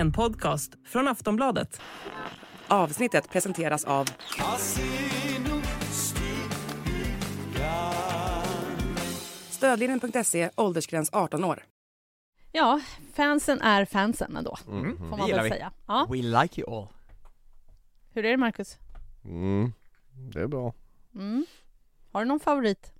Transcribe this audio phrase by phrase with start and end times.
[0.00, 1.80] En podcast från Aftonbladet.
[2.68, 4.08] Avsnittet presenteras av
[9.50, 11.64] Stödlinjen.se, åldersgräns 18 år.
[12.52, 12.80] Ja,
[13.14, 14.96] fansen är fansen ändå, Mm.
[14.96, 15.48] får Det man väl vi.
[15.48, 15.72] säga.
[15.86, 16.06] Ja.
[16.10, 16.86] We like you all.
[18.12, 18.78] Hur är det Marcus?
[19.24, 19.72] Mm,
[20.32, 20.74] det är bra.
[21.14, 21.46] Mm.
[22.12, 22.92] Har du någon favorit?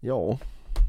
[0.00, 0.38] Ja.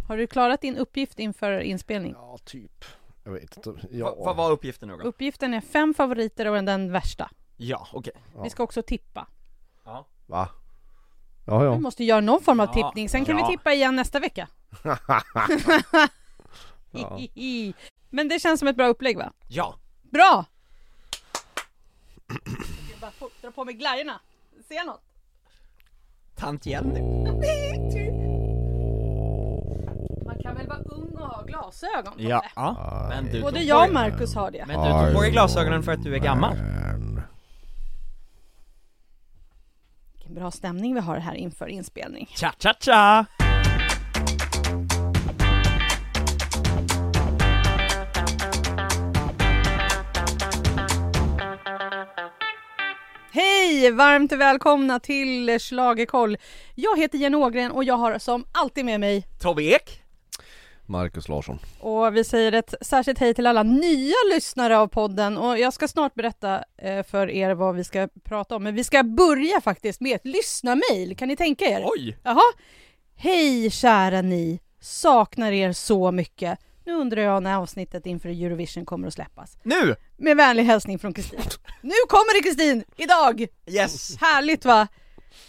[0.07, 2.13] Har du klarat din uppgift inför inspelning?
[2.17, 2.85] Ja, typ.
[3.29, 3.87] Jag vet inte.
[3.91, 4.05] Ja.
[4.15, 5.03] Va- Vad var uppgiften nu då?
[5.03, 7.29] Uppgiften är fem favoriter och den värsta.
[7.57, 8.13] Ja, okej.
[8.35, 8.43] Ja.
[8.43, 9.27] Vi ska också tippa.
[9.85, 10.05] Ja.
[10.25, 10.49] Va?
[11.45, 11.79] Ja, Vi ja.
[11.79, 13.45] måste göra någon form av Ja, tippning, sen kan ja.
[13.47, 14.47] vi tippa igen nästa vecka.
[16.91, 17.19] Ja.
[18.09, 19.33] Men det känns som ett bra upplägg va?
[19.47, 19.75] Ja.
[20.01, 20.45] Bra!
[22.91, 24.19] Jag bara få- dra på mig glajjorna.
[24.67, 25.01] Ser jag något?
[26.35, 26.99] Tant Jenny.
[30.49, 32.13] kan väl vara ung och ha glasögon?
[32.17, 32.43] Ja.
[32.55, 33.05] ja.
[33.09, 34.65] Men du Både jag och Marcus har det.
[34.67, 36.57] Men du tog på dig glasögonen för att du är gammal.
[40.13, 42.29] Vilken bra stämning vi har här inför inspelning.
[42.35, 43.25] Cha cha cha!
[53.31, 53.91] Hej!
[53.91, 56.37] Varmt välkomna till Schlagerkoll.
[56.75, 60.03] Jag heter Jenny Ågren och jag har som alltid med mig Tobbe Ek.
[60.89, 61.59] Marcus Larsson.
[61.79, 65.87] och vi säger ett särskilt hej till alla nya lyssnare av podden och jag ska
[65.87, 68.63] snart berätta eh, för er vad vi ska prata om.
[68.63, 71.15] Men vi ska börja faktiskt med ett lyssnarmail.
[71.17, 71.83] Kan ni tänka er?
[71.85, 72.17] Oj!
[72.23, 72.41] Jaha.
[73.15, 74.59] Hej kära ni!
[74.81, 76.59] Saknar er så mycket.
[76.85, 79.57] Nu undrar jag när avsnittet inför Eurovision kommer att släppas.
[79.63, 79.95] Nu!
[80.17, 81.39] Med vänlig hälsning från Kristin.
[81.81, 82.83] Nu kommer det Kristin!
[82.97, 83.47] Idag!
[83.67, 84.17] Yes!
[84.17, 84.87] Härligt va?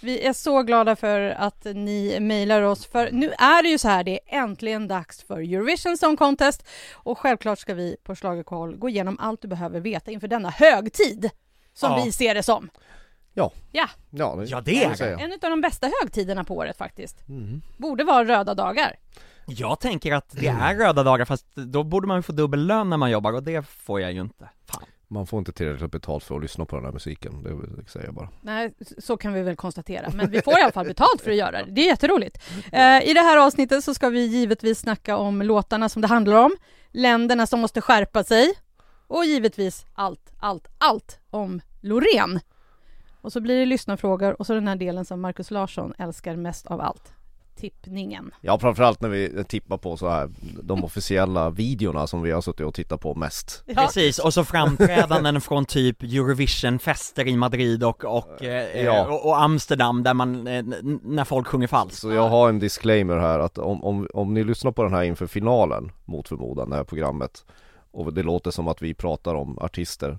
[0.02, 3.88] Vi är så glada för att ni mejlar oss, för nu är det ju så
[3.88, 8.76] här, det är äntligen dags för Eurovision Song Contest och självklart ska vi på Schlagerkoll
[8.76, 11.30] gå igenom allt du behöver veta inför denna högtid,
[11.74, 12.02] som Ja.
[12.04, 12.70] vi ser det som.
[13.34, 13.52] Ja.
[13.72, 15.18] Ja, Ja, det, Ja, det är säga.
[15.18, 17.28] en av de bästa högtiderna på året faktiskt.
[17.28, 17.62] Mm.
[17.76, 18.96] Borde vara röda dagar.
[19.46, 22.96] Jag tänker att det är röda dagar fast då borde man få dubbel lön när
[22.96, 24.48] man jobbar och det får jag ju inte.
[24.66, 24.84] Fan.
[25.12, 28.14] Man får inte tillräckligt betalt för att lyssna på den här musiken, det vill jag
[28.14, 28.28] bara.
[28.40, 30.10] Nej, så kan vi väl konstatera.
[30.14, 31.70] Men vi får i alla fall betalt för att göra det.
[31.70, 32.38] Det är jätteroligt.
[32.72, 36.44] Eh, I det här avsnittet så ska vi givetvis snacka om låtarna som det handlar
[36.44, 36.56] om,
[36.90, 38.52] länderna som måste skärpa sig
[39.06, 42.40] och givetvis allt, allt, allt om Loreen.
[43.20, 46.66] Och så blir det lyssnarfrågor och så den här delen som Markus Larsson älskar mest
[46.66, 47.12] av allt.
[47.56, 48.30] Tippningen.
[48.40, 50.30] Ja, framförallt när vi tippar på så här
[50.62, 53.62] de officiella videorna som vi har suttit och tittat på mest.
[53.66, 59.06] Ja, Precis, och så framträdanden från typ Eurovision-fester i Madrid och, och, eh, Ja.
[59.06, 60.64] och, och Amsterdam där man, eh,
[61.02, 62.00] när folk sjunger falskt.
[62.00, 65.02] Så jag har en disclaimer här att om, om, om ni lyssnar på den här
[65.02, 67.44] inför finalen mot förmodan, det här programmet
[67.92, 70.18] och det låter som att vi pratar om artister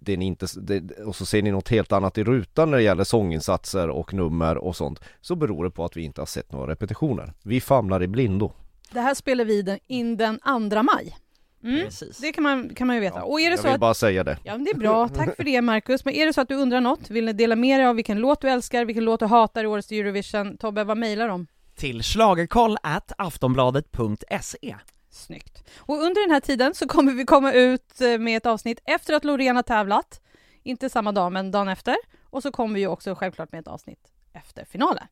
[0.00, 2.82] det ni inte, det, och så ser ni något helt annat i rutan när det
[2.84, 6.52] gäller sånginsatser och nummer och sånt så beror det på att vi inte har sett
[6.52, 7.32] några repetitioner.
[7.42, 8.52] Vi famlar i blindo.
[8.92, 10.38] Det här spelar vi den- in den
[10.70, 11.16] 2 maj.
[11.64, 11.84] Mm.
[11.84, 12.18] Precis.
[12.18, 13.22] Det kan man, kan man ju veta.
[13.22, 14.38] Och är det Jag så vill att bara säga det.
[14.44, 15.08] Ja, men det är bra.
[15.16, 16.04] Tack för det, Marcus.
[16.04, 18.18] Men är det så att du undrar något, vill ni dela med dig av vilken
[18.18, 20.56] låt du älskar, vilken låt du hatar i årets Eurovision?
[20.56, 21.46] Tobbe, vad mejlar de?
[21.76, 24.76] Till schlagerkoll at aftonbladet.se
[25.10, 25.64] Snyggt.
[25.78, 29.14] Och under den här tiden så kommer vi komma ut eh, med ett avsnitt efter
[29.14, 30.20] att Loreen har tävlat.
[30.62, 31.96] Inte samma dag, men dagen efter.
[32.24, 35.04] Och så kommer vi också självklart med ett avsnitt efter finalen.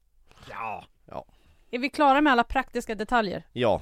[1.06, 1.24] Ja.
[1.70, 3.42] Är vi klara med alla praktiska detaljer?
[3.52, 3.80] Ja,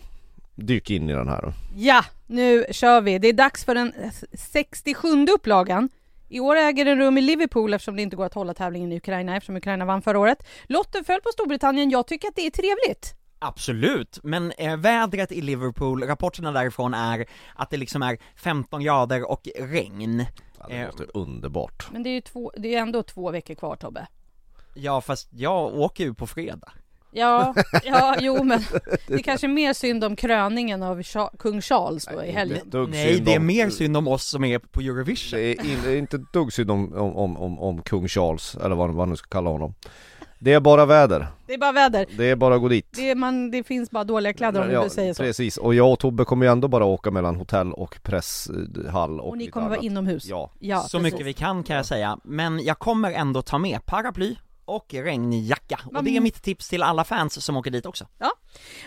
[0.54, 1.53] dyk in i den här då.
[1.77, 3.19] Ja, nu kör vi.
[3.19, 5.88] Det är dags för den eh, 67 upplagan.
[6.28, 8.97] I år äger den rum i Liverpool eftersom det inte går att hålla tävlingen i
[8.97, 10.47] Ukraina eftersom Ukraina vann förra året.
[10.65, 11.91] Lotten föll på Storbritannien.
[11.91, 13.15] Jag tycker att det är trevligt.
[13.39, 19.31] Absolut, men eh, vädret i Liverpool, rapporterna därifrån är att det liksom är 15 grader
[19.31, 20.25] och regn.
[20.59, 21.87] Ja, det Eh, låter underbart.
[21.93, 24.07] Men det är ju två, det är ändå två veckor kvar Tobbe.
[24.75, 26.73] Ja fast jag åker ju på fredag.
[27.11, 27.55] Ja,
[27.85, 28.61] ja, jo men
[29.07, 32.71] det är kanske mer synd om kröningen av Cha- kung Charles då i helgen.
[32.89, 35.39] Nej, det är mer synd om oss som är på Eurovision.
[35.39, 38.55] Det är, in, det är inte dugg synd om, om, om, om, om kung Charles,
[38.57, 39.75] eller vad man nu ska kalla honom.
[40.38, 41.27] Det är bara väder.
[41.47, 42.06] Det är bara väder.
[42.16, 42.86] Det är bara att gå dit.
[42.91, 45.22] Det, är, man, det finns bara dåliga kläder om Ja, du säger så.
[45.22, 49.28] Precis, och jag och Tobbe kommer ju ändå bara åka mellan hotell och presshall och,
[49.28, 49.84] Och ni kommer vara annat.
[49.84, 50.27] inomhus.
[50.27, 51.12] Ja, Ja, Så precis.
[51.12, 55.80] mycket vi kan kan jag säga, men jag kommer ändå ta med paraply och regnjacka.
[55.94, 58.06] Och det är mitt tips till alla fans som åker dit också.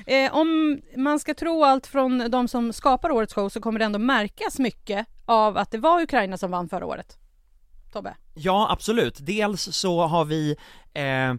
[0.05, 3.85] Eh, om man ska tro allt från de som skapar årets show så kommer det
[3.85, 7.17] ändå märkas mycket av att det var Ukraina som vann förra året.
[7.91, 8.15] Tobbe?
[8.33, 9.18] Ja, absolut.
[9.19, 10.56] Dels så har vi
[10.94, 11.33] eh,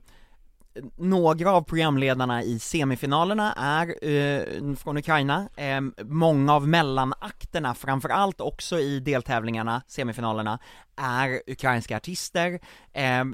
[0.96, 8.78] några av programledarna i semifinalerna är eh, från Ukraina, eh, många av mellanakterna, framförallt också
[8.78, 10.58] i deltävlingarna, semifinalerna,
[10.96, 12.60] är ukrainska artister,
[12.92, 13.24] eh,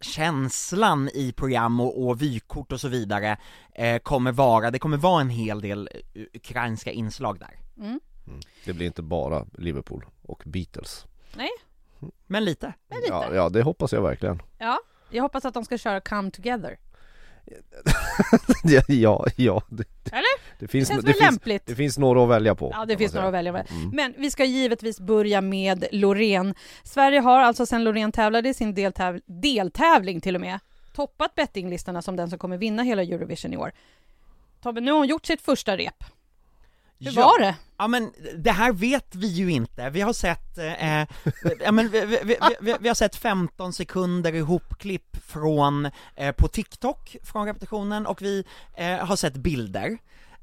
[0.00, 3.36] känslan i program och, och vykort och så vidare
[3.74, 7.58] eh, kommer vara, det kommer vara en hel del eh, ukrainska inslag där.
[7.78, 8.00] Mm.
[8.64, 11.06] Det blir inte bara Liverpool och Beatles
[12.26, 12.72] Men lite.
[12.88, 13.12] Men lite.
[13.12, 14.78] Ja, ja det hoppas jag verkligen Ja,
[15.10, 16.78] jag hoppas att de ska köra Come Together.
[18.88, 20.58] Ja, ja, det, Eller?
[20.58, 23.28] det, finns, det, väl finns, det finns några att välja på Ja, det finns några
[23.28, 23.66] att välja med.
[23.70, 23.90] Mm.
[23.90, 26.54] Men vi ska givetvis börja med Loreen.
[26.82, 30.58] Sverige har alltså sedan Loreen tävlade i sin deltäv deltävling till och med
[30.92, 33.72] toppat bettinglistorna som den som kommer vinna hela Eurovision i år.
[34.62, 36.04] Tobbe, nu har hon gjort sitt första rep.
[37.00, 37.24] Hur Ja.
[37.26, 37.54] var det?
[37.78, 40.98] Ja men det här vet vi ju inte, vi har sett, eh,
[41.60, 46.48] ja men vi, vi, vi, vi, vi har sett 15 sekunder ihopklipp från, eh, på
[46.48, 48.44] TikTok från repetitionen och vi
[48.76, 49.98] eh, har sett bilder.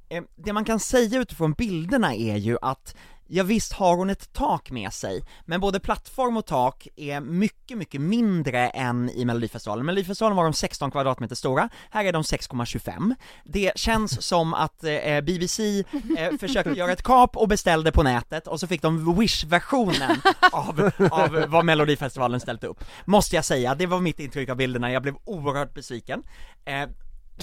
[0.09, 2.95] Eh, det man kan säga utifrån bilderna är ju att
[3.27, 7.77] Ja visst har hon ett tak med sig, men både plattform och tak är mycket,
[7.77, 9.85] mycket mindre än i Melodifestivalen.
[9.85, 13.15] Melodifestivalen var de 16 kvadratmeter stora, här är de 6,25.
[13.43, 15.83] Det känns som att eh, BBC
[16.17, 20.21] eh, försökte göra ett kap och beställde på nätet och så fick de Wish-versionen
[20.51, 22.83] av, av vad Melodifestivalen ställt upp.
[23.05, 26.23] Måste jag säga, det var mitt intryck av bilderna, jag blev oerhört besviken.
[26.65, 26.89] Eh,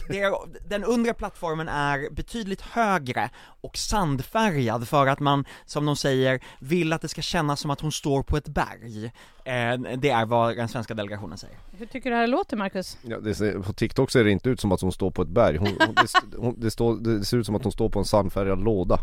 [0.09, 0.35] det är,
[0.69, 3.31] den undre plattformen är betydligt högre
[3.61, 7.81] och sandfärgad för att man, som de säger, vill att det ska kännas som att
[7.81, 9.05] hon står på ett berg.
[9.45, 11.57] Eh, det är vad den svenska delegationen säger.
[11.71, 12.99] Hur tycker du det här låter, Marcus?
[13.03, 15.29] Ja, det ser, på TikTok ser det inte ut som att hon står på ett
[15.29, 17.99] berg, hon, hon, det, hon, det, står, det ser ut som att hon står på
[17.99, 18.99] en sandfärgad låda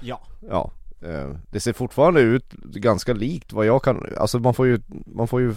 [0.00, 0.20] Ja.
[0.48, 0.70] Ja,
[1.02, 5.28] eh, det ser fortfarande ut ganska likt vad jag kan, alltså man får ju, man
[5.28, 5.56] får ju eh,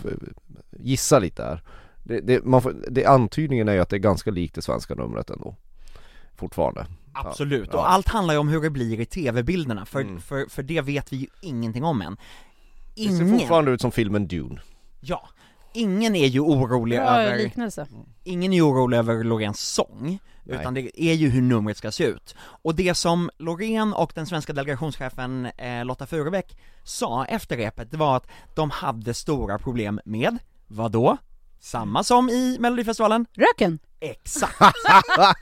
[0.79, 1.61] gissa lite här
[2.03, 4.93] det, det, man får, det, Antydningen är ju att det är ganska likt det svenska
[4.95, 5.55] numret ändå
[6.35, 7.79] Fortfarande Absolut, Ja.
[7.79, 10.21] och allt handlar ju om hur det blir i tv-bilderna, för, Mm.
[10.21, 12.17] för, för det vet vi ju ingenting om än.
[12.95, 14.61] Det ser Ingen, fortfarande ut som filmen Dune
[14.99, 15.29] ja,
[15.73, 17.87] ingen är ju orolig Bra över, liknelse.
[18.23, 20.59] ingen är ju orolig över Loreens sång, Nej.
[20.59, 22.35] utan det är ju hur numret ska se ut.
[22.39, 27.97] Och det som Loreen och den svenska delegationschefen eh, Lotta Furubäck sa efter repet, det
[27.97, 30.37] var att de hade stora problem med,
[30.67, 31.17] vad då?
[31.61, 33.79] Samma som i Melodifestivalen, Röken?
[33.99, 34.57] Exakt!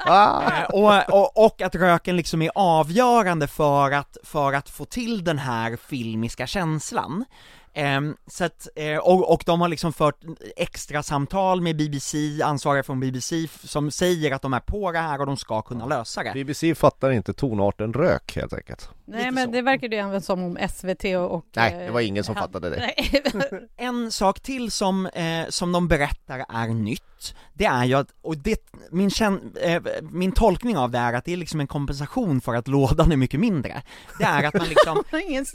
[0.08, 5.24] Eh, och, och, och att röken liksom är avgörande för att, för att få till
[5.24, 7.26] den här filmiska känslan.
[7.74, 10.16] Ehm, så att, eh, och, och de har liksom fört
[10.56, 15.20] extra samtal med BBC, ansvariga från BBC, som säger att de är på det här
[15.20, 16.32] och de ska kunna lösa det.
[16.34, 19.52] BBC fattar inte tonarten rök helt enkelt Nej, Lite men så.
[19.52, 21.46] det verkar ju även som om SVT och...
[21.56, 22.78] Nej, eh, det var ingen som han- fattade det.
[22.78, 23.24] Nej.
[23.78, 28.38] En sak till som, eh, som de berättar är nytt, det är ju att, och
[28.38, 32.42] det, min, kän, eh, min tolkning av det är att det är liksom en kompensation
[32.42, 33.82] för att lådan är mycket mindre.
[34.20, 34.96] Det är att man liksom,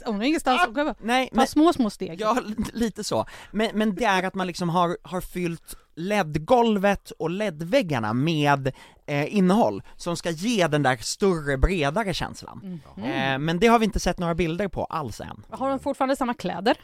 [0.05, 0.93] Hon har ingenstans att gå.
[1.01, 2.04] nej Ta men, små, små steg.
[2.13, 2.37] Ja
[2.73, 8.13] lite så, men, men det är att man liksom har, har fyllt LED-golvet och LED-väggarna
[8.13, 8.71] med
[9.05, 12.81] eh, innehåll som ska ge den där större, bredare känslan.
[12.95, 13.03] Mhm.
[13.03, 15.45] Eh, men det har vi inte sett några bilder på alls än.
[15.49, 16.77] Har hon fortfarande samma kläder?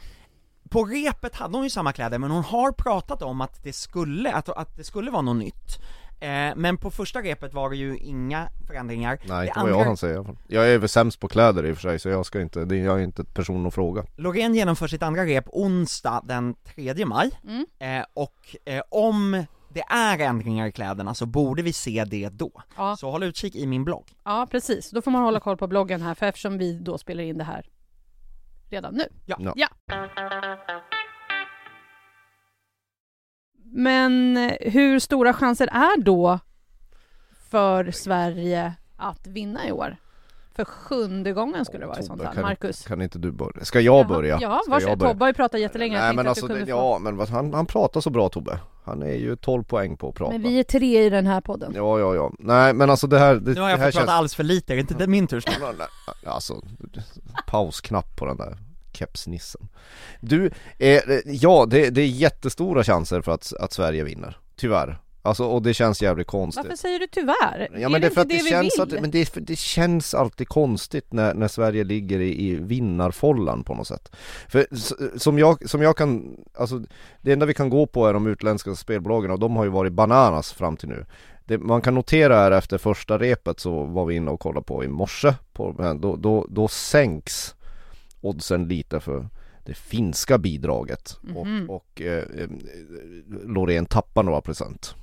[0.70, 4.34] På repet hade hon ju samma kläder, men hon har pratat om att det skulle,
[4.34, 5.80] att, att det skulle vara något nytt.
[6.22, 9.20] Eh, men på första repet var det ju inga förändringar.
[9.26, 10.38] Nej, det inte vad jag alla fall.
[10.48, 12.78] Jag är väl sämst på kläder i och för sig så jag ska inte, det,
[12.78, 17.32] jag är inte person att fråga Loreen genomför sitt andra rep onsdag den 3 maj,
[17.44, 17.66] Mm.
[18.00, 22.52] eh, och eh, om det är ändringar i kläderna så borde vi se det då.
[22.78, 22.96] Ja.
[22.98, 24.06] Så håll utkik i min blogg.
[24.24, 24.92] ja, precis.
[24.92, 27.44] Då får man hålla koll på bloggen här, för eftersom vi då spelar in det
[27.44, 27.66] här
[28.70, 29.06] redan nu.
[29.26, 29.38] Ja.
[29.40, 29.54] Ja.
[29.56, 29.68] ja.
[33.72, 36.40] Men hur stora chanser är då
[37.50, 39.98] för Sverige att vinna i år?
[40.56, 42.34] För sjunde gången skulle det vara i sånt fall.
[42.34, 42.86] kan- Marcus?
[42.86, 43.66] Kan inte du börja?
[43.66, 44.38] Ska jag börja?
[44.42, 45.00] Ja, varsågod.
[45.00, 46.00] Tobbe har ju pratat jättelänge.
[46.00, 49.14] Nej men alltså, det, ja men vad, han, han pratar så bra Tobbe Han är
[49.14, 51.74] ju 12 poäng på att prata Men vi är tre i den här podden.
[51.76, 54.36] Ja ja ja, nej men alltså det här, det, Nu har jag fått prata alldeles
[54.36, 55.76] för lite, är det inte det min tur snart?
[56.26, 56.62] Alltså,
[57.48, 58.58] pausknapp på den där
[58.94, 59.68] kepsnissen.
[60.20, 65.00] Du, eh, ja det, det är jättestora chanser för att, att Sverige vinner, tyvärr.
[65.24, 66.66] Alltså och det känns jävligt konstigt.
[66.66, 67.70] Varför säger du tyvärr?
[67.80, 70.48] Ja men det är för att det, vi känns att, men det, det känns alltid
[70.48, 74.12] konstigt när, när Sverige ligger i, i vinnarfållan på något sätt.
[74.48, 74.68] För
[75.18, 76.82] som jag, som jag kan, alltså
[77.22, 79.94] det enda vi kan gå på är de utländska spelbolagen och de har ju varit
[79.94, 81.06] bananas fram till nu.
[81.46, 84.84] Det man kan notera är efter första repet så var vi inne och kollade på
[84.84, 87.56] i morse, på, då, då, då sänks
[88.22, 89.28] oddsen lite för
[89.66, 91.70] det finska bidraget Mhm.
[91.70, 92.50] och, och eh, eh,
[93.46, 94.96] Loreen tappar några procent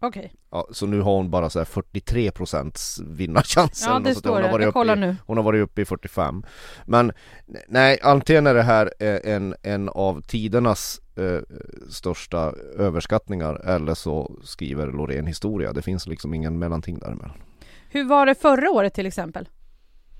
[0.00, 4.14] Okej, Ja, så nu har hon bara så här 43 procents vinnarchans ja det där.
[4.14, 4.46] står Hon det.
[4.46, 5.16] har varit uppe i, nu.
[5.26, 6.42] Hon har varit uppe i 45
[6.86, 7.12] Men
[7.68, 11.40] nej, antingen är det här eh, en, en av tidernas eh,
[11.90, 17.36] största överskattningar eller så skriver Loreen historia Det finns liksom ingen mellanting däremellan
[17.90, 19.48] Hur var det förra året till exempel?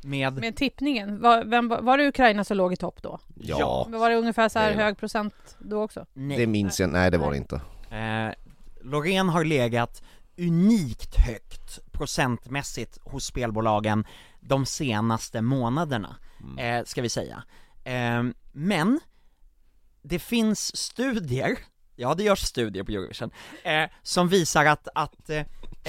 [0.06, 3.18] Med, Med tippningen, var, vem, var det Ukraina som låg i topp då?
[3.34, 6.06] Ja, Var det ungefär så här hög procent då också?
[6.12, 6.38] nej.
[6.38, 7.60] det minns jag, nej det var det inte
[7.90, 8.32] Eh,
[8.80, 10.02] Loreen har legat
[10.38, 14.06] unikt högt procentmässigt hos spelbolagen
[14.40, 16.16] de senaste månaderna,
[16.58, 17.42] eh, ska vi säga.
[17.84, 18.22] Eh,
[18.52, 19.00] men,
[20.02, 21.58] det finns studier,
[21.96, 23.30] ja det görs studier på Eurovision,
[23.64, 25.44] eh, som visar att, att eh,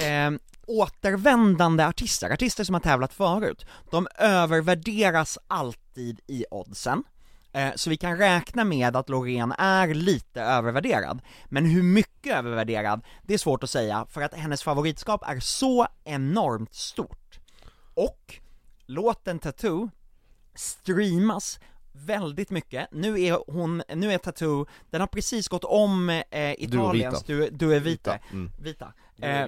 [0.08, 0.30] eh,
[0.68, 7.04] återvändande artister, artister som har tävlat förut, de övervärderas alltid i oddsen.
[7.52, 11.20] Eh, Så vi kan räkna med att Loreen är lite övervärderad.
[11.46, 15.86] Men hur mycket övervärderad, det är svårt att säga för att hennes favoritskap är så
[16.04, 17.40] enormt stort.
[17.94, 18.40] Och
[18.86, 19.90] låten Tattoo
[20.54, 21.60] streamas
[21.92, 22.88] väldigt mycket.
[22.92, 27.74] Nu är hon, nu är Tattoo, den har precis gått om eh, Italiens Du, du
[27.74, 28.50] är vita, Vita, mm.
[28.58, 28.84] vita.
[28.84, 28.92] Är Eh, vita.
[29.22, 29.44] Eh,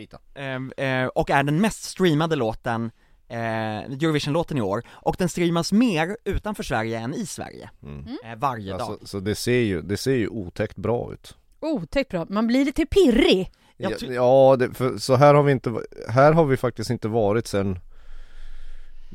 [0.87, 2.91] eh, och är den mest streamade låten,
[3.29, 8.07] eh, Eurovision-låten i år, och den streamas mer utanför Sverige än i Sverige, Mm.
[8.25, 8.81] eh, varje dag.
[8.81, 11.37] Alltså, så det ser ju, det ser ju otäckt bra ut.
[11.61, 13.51] Otäckt bra, man blir lite pirrig!
[13.77, 15.75] Ja, ja det, för, så här har vi inte,
[16.09, 17.79] här har vi faktiskt inte varit sen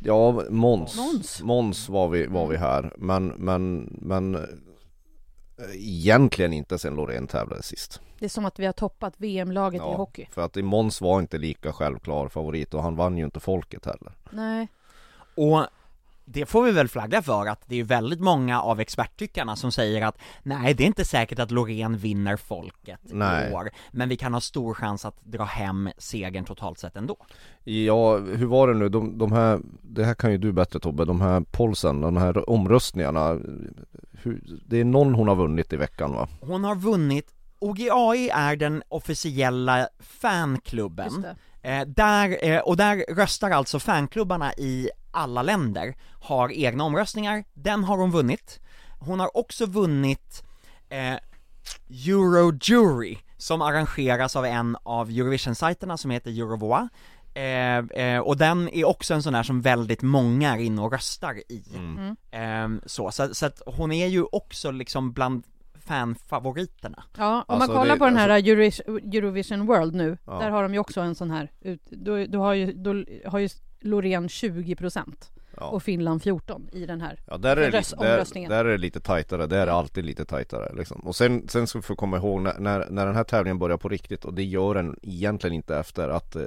[0.02, 0.98] Ja, Måns.
[0.98, 1.42] Måns.
[1.42, 4.42] Måns var vi, var vi här, men, men, men eh,
[5.74, 9.94] Egentligen inte sen Loreen tävlade sist Det är som att vi har toppat VM-laget i
[9.94, 10.28] hockey.
[10.32, 13.86] för att i Måns var inte lika självklar favorit och han vann ju inte folket
[13.86, 14.68] heller Nej.
[15.36, 15.68] Och
[16.26, 20.06] det får vi väl flagga för att det är väldigt många av experttyckarna som säger
[20.06, 23.52] att nej, det är inte säkert att Loreen vinner folket Nej.
[23.52, 27.18] i år, men vi kan ha stor chans att dra hem segern totalt sett ändå.
[27.64, 28.90] Ja, hur var det nu?
[28.90, 32.50] De, de här, det här kan ju du bättre Tobbe, de här polsen, de här
[32.50, 33.40] omröstningarna
[34.12, 36.28] hur, Det är någon hon har vunnit i veckan va?
[36.42, 41.26] Hon har vunnit, OGAI är den officiella fanklubben,
[41.62, 47.84] eh, där, eh, och där röstar alltså fanklubbarna i alla länder, har egna omröstningar, den
[47.84, 48.60] har hon vunnit.
[49.00, 50.44] Hon har också vunnit
[50.90, 51.16] eh,
[51.90, 56.90] Eurojury, som arrangeras av en av Eurovision-sajterna som heter Eurovoa.
[57.34, 60.92] Eh, eh, och den är också en sån där som väldigt många är inne och
[60.92, 61.64] röstar i.
[61.76, 62.16] Mm.
[62.32, 65.44] Eh, så, så, så att hon är ju också liksom bland
[65.86, 67.04] fanfavoriterna.
[67.18, 70.40] Ja, om Alltså, man kollar det- på den här Euro- Eurovision World nu, Ja.
[70.40, 73.40] där har de ju också en sån här, ut, då, då har ju, då har
[73.40, 73.50] ju
[73.80, 75.66] Loreen 20 procent Ja.
[75.70, 77.20] och Finland 14 i den här.
[77.28, 78.50] Ja där är, det Röst- lite, där, omröstningen.
[78.50, 80.98] där är det lite tajtare, där är det alltid lite tajtare liksom.
[81.02, 83.78] Och sen, sen ska vi få komma ihåg när, när, när den här tävlingen börjar
[83.78, 86.42] på riktigt och det gör den egentligen inte efter att eh,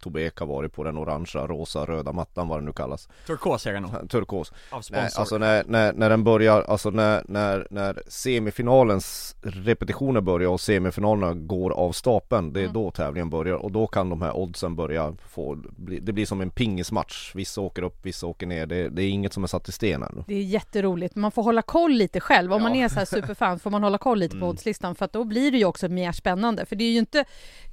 [0.00, 3.66] Tobbe Ek har varit på den orangea, rosa, röda mattan vad det nu kallas Turkos
[3.66, 4.96] är det nog, Turkos av sponsor.
[4.96, 10.60] Nej, alltså när, när, när den börjar, alltså när, när, när semifinalens repetitioner börjar och
[10.60, 12.72] semifinalerna går av stapeln Det är Mm.
[12.74, 15.54] då tävlingen börjar och då kan de här oddsen börja få,
[16.02, 19.32] det blir som en pingismatch Vissa åker upp, vissa åker ner, det, det är inget
[19.32, 22.52] som är satt i sten ännu Det är jätteroligt, man får hålla koll lite själv.
[22.52, 22.84] Om man Ja.
[22.84, 24.48] är så här superfan får man hålla koll lite på Mm.
[24.48, 26.66] oddslistan för att då blir det ju också mer spännande.
[26.66, 27.18] För det är ju inte,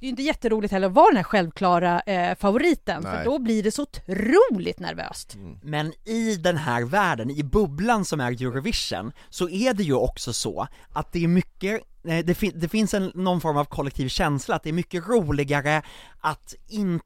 [0.00, 3.24] är ju inte jätteroligt heller att vara den här självklara eh, favoriten för Nej.
[3.24, 5.36] då blir det så otroligt nervöst.
[5.62, 10.32] Men i den här världen, i bubblan som är Eurovision, så är det ju också
[10.32, 14.08] så att det är mycket, eh, det, fin- det finns en, någon form av kollektiv
[14.08, 15.82] känsla att det är mycket roligare
[16.20, 17.04] att inte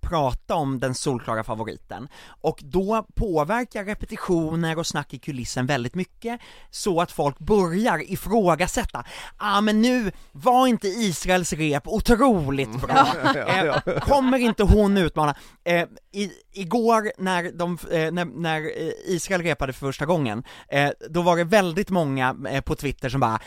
[0.00, 2.08] prata om den solklara favoriten,
[2.40, 9.04] och då påverkar repetitioner och snack i kulissen väldigt mycket, så att folk börjar ifrågasätta,
[9.36, 15.34] ah men nu var inte Israels rep otroligt bra, eh, kommer inte hon utmana?
[15.64, 20.90] Eh, i, igår när, de, eh, när, när eh, Israel repade för första gången, eh,
[21.10, 23.40] då var det väldigt många eh, på Twitter som bara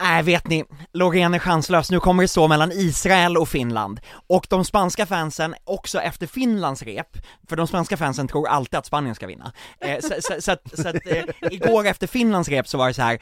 [0.00, 4.00] Nej vet ni, Loreen är chanslös, nu kommer det stå mellan Israel och Finland.
[4.26, 7.16] Och de spanska fansen, också efter Finlands rep,
[7.48, 9.52] för de spanska fansen tror alltid att Spanien ska vinna.
[9.80, 12.94] Eh, så, så, så att, så att eh, igår efter Finlands rep så var det
[12.94, 13.18] så här.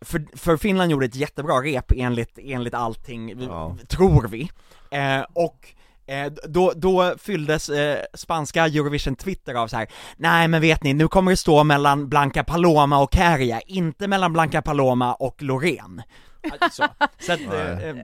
[0.00, 3.76] För, för Finland gjorde ett jättebra rep enligt, enligt allting, Ja.
[3.88, 4.50] tror vi.
[4.90, 5.68] Eh, och
[6.06, 9.88] Eh, då, då fylldes eh, spanska Eurovision Twitter av så här.
[10.16, 14.32] nej men vet ni, nu kommer det stå mellan Blanca Paloma och Kärja, inte mellan
[14.32, 16.02] Blanca Paloma och Loreen.
[16.60, 16.84] Alltså,
[17.18, 17.96] så att, eh, eh,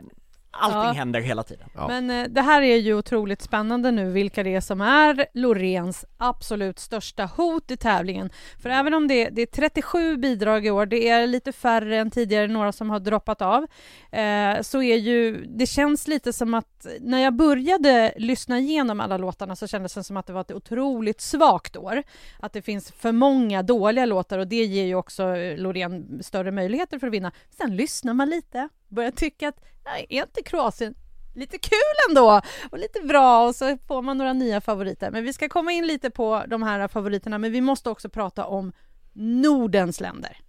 [0.55, 0.93] allting Ja.
[0.93, 1.69] händer hela tiden.
[1.75, 1.89] Ja.
[1.89, 6.05] Men eh, det här är ju otroligt spännande nu vilka det är som är Loreens
[6.19, 8.31] absolut största hot i tävlingen.
[8.63, 12.11] För även om det, det är 37 bidrag i år, det är lite färre än
[12.11, 13.67] tidigare, några som har droppat av,
[14.13, 19.17] eh, så är ju, det känns lite som att när jag började lyssna igenom alla
[19.17, 22.03] låtarna så kändes det som att det var ett otroligt svagt år.
[22.41, 26.51] Att det finns för många dåliga låtar och det ger ju också eh, Loreen större
[26.51, 27.33] möjligheter för att vinna.
[27.51, 30.95] Sen lyssnar man lite, börjar tycka att nej, är inte Kroatien
[31.35, 32.41] lite kul ändå
[32.71, 35.11] och lite bra och så får man några nya favoriter.
[35.11, 38.47] Men vi ska komma in lite på de här favoriterna, men vi måste också prata
[38.47, 38.73] om
[39.13, 40.41] Nordens länder.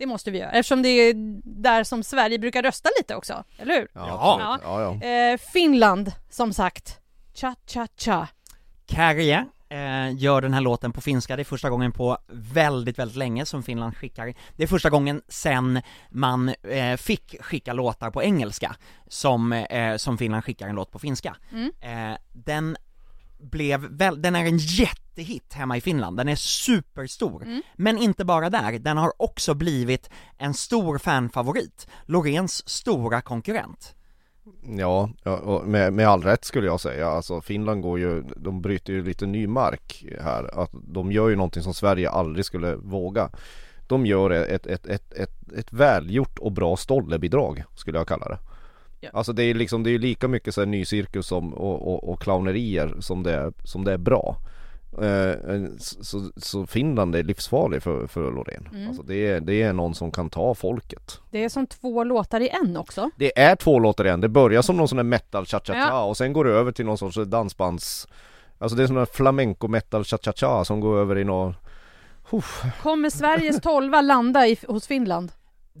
[0.00, 1.14] Det måste vi göra eftersom det är
[1.44, 3.88] där som Sverige brukar rösta lite också, eller hur?
[3.92, 5.06] Ja, ja, ja.
[5.08, 6.98] Eh, Finland, som sagt.
[7.34, 8.28] Cha cha cha.
[8.86, 13.16] Kärje eh, gör den här låten på finska, det är första gången på väldigt, väldigt
[13.16, 18.22] länge som Finland skickar Det är första gången sen man eh, fick skicka låtar på
[18.22, 18.76] engelska
[19.08, 21.72] som, eh, som Finland skickar en låt på finska Mm.
[22.12, 22.76] eh, Den
[23.40, 27.62] blev väl, den är en jättehit hemma i Finland, den är superstor Mm.
[27.76, 33.94] Men inte bara där, den har också blivit en stor fanfavorit, Loreens stora konkurrent
[34.78, 35.10] Ja,
[35.64, 37.08] med, med all rätt skulle jag säga.
[37.08, 40.60] Alltså Finland går ju, de bryter ju lite ny mark här.
[40.62, 43.30] Att de gör ju någonting som Sverige aldrig skulle våga.
[43.86, 48.38] De gör ett, ett, ett, ett, ett välgjort och bra stollebidrag skulle jag kalla det.
[49.00, 49.10] Ja.
[49.12, 52.08] Alltså det är liksom, det är lika mycket så här ny cirkus som, och, och,
[52.08, 54.36] och clownerier som det är, som det är bra.
[55.02, 58.68] Eh, så, så Finland är livsfarlig för, för Loreen.
[58.72, 58.88] Mm.
[58.88, 61.20] Alltså det är, det är någon som kan ta folket.
[61.30, 63.10] Det är som två låtar i en också.
[63.16, 66.04] Det är två låtar igen, det börjar som någon sån där metal cha-cha-cha Ja.
[66.04, 68.08] och sen går det över till någon sorts dansbands
[68.58, 71.54] Alltså det är som en flamenco metal cha-cha-cha som går över i någon
[72.30, 72.62] Uff.
[72.82, 75.32] Kommer Sveriges tolva landa i, hos Finland?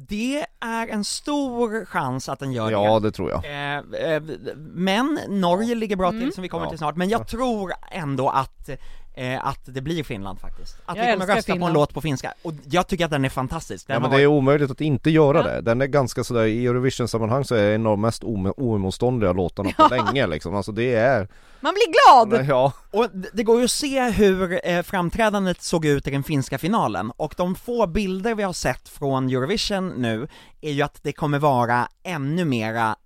[0.08, 3.76] Det är en stor chans att den gör det Ja det tror jag Eh,
[4.12, 4.22] eh,
[4.56, 6.32] men Norge ligger bra till Mm.
[6.32, 6.70] som vi kommer Ja.
[6.70, 8.70] till snart, men jag tror ändå att
[9.14, 10.76] eh, att det blir Finland faktiskt.
[10.86, 11.70] Att Jag vi kommer rösta på Finland.
[11.70, 13.86] en låt på finska, och jag tycker att den är fantastisk.
[13.86, 15.42] Den Ja men det är omöjligt att inte göra Ja.
[15.42, 19.32] det Den är ganska sådär, i Eurovision-sammanhang så är det en av de mest oemotståndliga
[19.32, 21.28] låtarna på länge liksom Alltså det är
[21.60, 22.46] Man blir glad!
[22.48, 26.58] Ja, Och det- går ju att se hur eh, framträdandet såg ut i den finska
[26.58, 30.28] finalen, och de få bilder vi har sett från Eurovision nu
[30.60, 32.96] är ju att det kommer vara ännu mera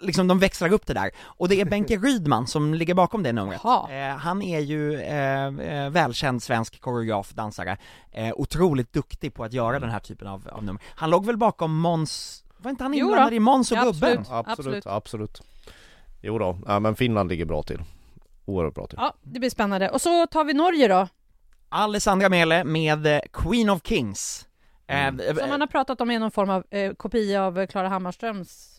[0.00, 3.32] Liksom de växlar upp det där, och det är Benke Rydman som ligger bakom det
[3.32, 3.60] numret.
[3.64, 7.76] Eh, han är ju eh, eh, välkänd svensk koreograf, dansare,
[8.12, 10.82] eh, otroligt duktig på att göra den här typen av, av nummer.
[10.94, 14.18] Han låg väl bakom Måns, var inte han inblandad i Måns och Ja, Gubben?
[14.18, 14.46] absolut.
[14.48, 15.42] absolut, Absolut.
[16.22, 17.82] Jo då, ja, men Finland ligger bra till
[18.44, 19.90] Oerhört bra till Ja, det blir spännande.
[19.90, 21.08] Och så tar vi Norge då,
[21.68, 24.46] Alessandra Mele med eh, Queen of Kings.
[24.86, 25.20] Eh, Mm.
[25.20, 27.88] eh, som man har pratat om är någon form av eh, kopia av eh, Klara
[27.88, 28.75] Hammarströms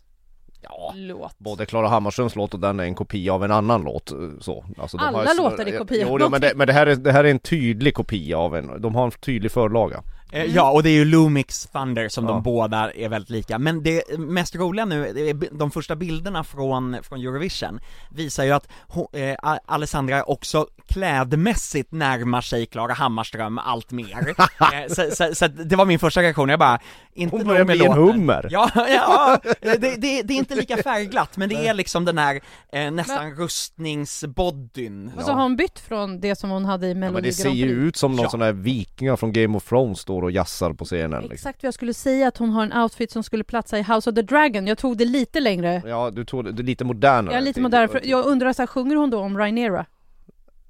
[0.69, 1.39] ja, låt.
[1.39, 4.65] Både Klara Hammarströms låt och den är en kopia av en annan låt eh, så.
[4.77, 7.23] Alltså, Alla har låtar är Jo, jo men, det, men det, här är, det här
[7.23, 10.90] är en tydlig kopia av en, de har en tydlig förlaga Eh, Ja, och det
[10.90, 12.32] är ju Lumix Thunder som Ja.
[12.32, 17.20] de båda är väldigt lika, men det mest roliga nu, de första bilderna från, från
[17.20, 19.36] Eurovision visar ju att hon, eh,
[19.66, 24.28] Alessandra också klädmässigt närmar sig Klara Hammarström allt mer.
[24.60, 26.80] eh, så, så, så det var min första reaktion, jag bara,
[27.13, 28.04] inte Hon börjar med bli en låten.
[28.20, 28.48] hummer.
[28.52, 32.40] Ja, ja, det, det, det är inte lika färgglatt, men det är liksom den här
[32.72, 35.12] eh, nästan rustningsbodyn.
[35.18, 37.34] Och så har hon bytt från det som hon hade i Ja, Melodi men det
[37.34, 38.30] ser ju ut som någon Ja.
[38.30, 41.34] sån här vikingar från Game of Thrones står och jassar på scenen liksom.
[41.34, 44.10] Exakt vad jag skulle säga, att hon har en outfit som skulle platsa i House
[44.10, 44.67] of the Dragon.
[44.67, 45.82] Jag tog det lite längre.
[45.86, 48.67] Ja, du tog det, lite modernare är lite till- modern, för jag undrar så här,
[48.67, 49.86] sjunger hon då om Rhaenyra?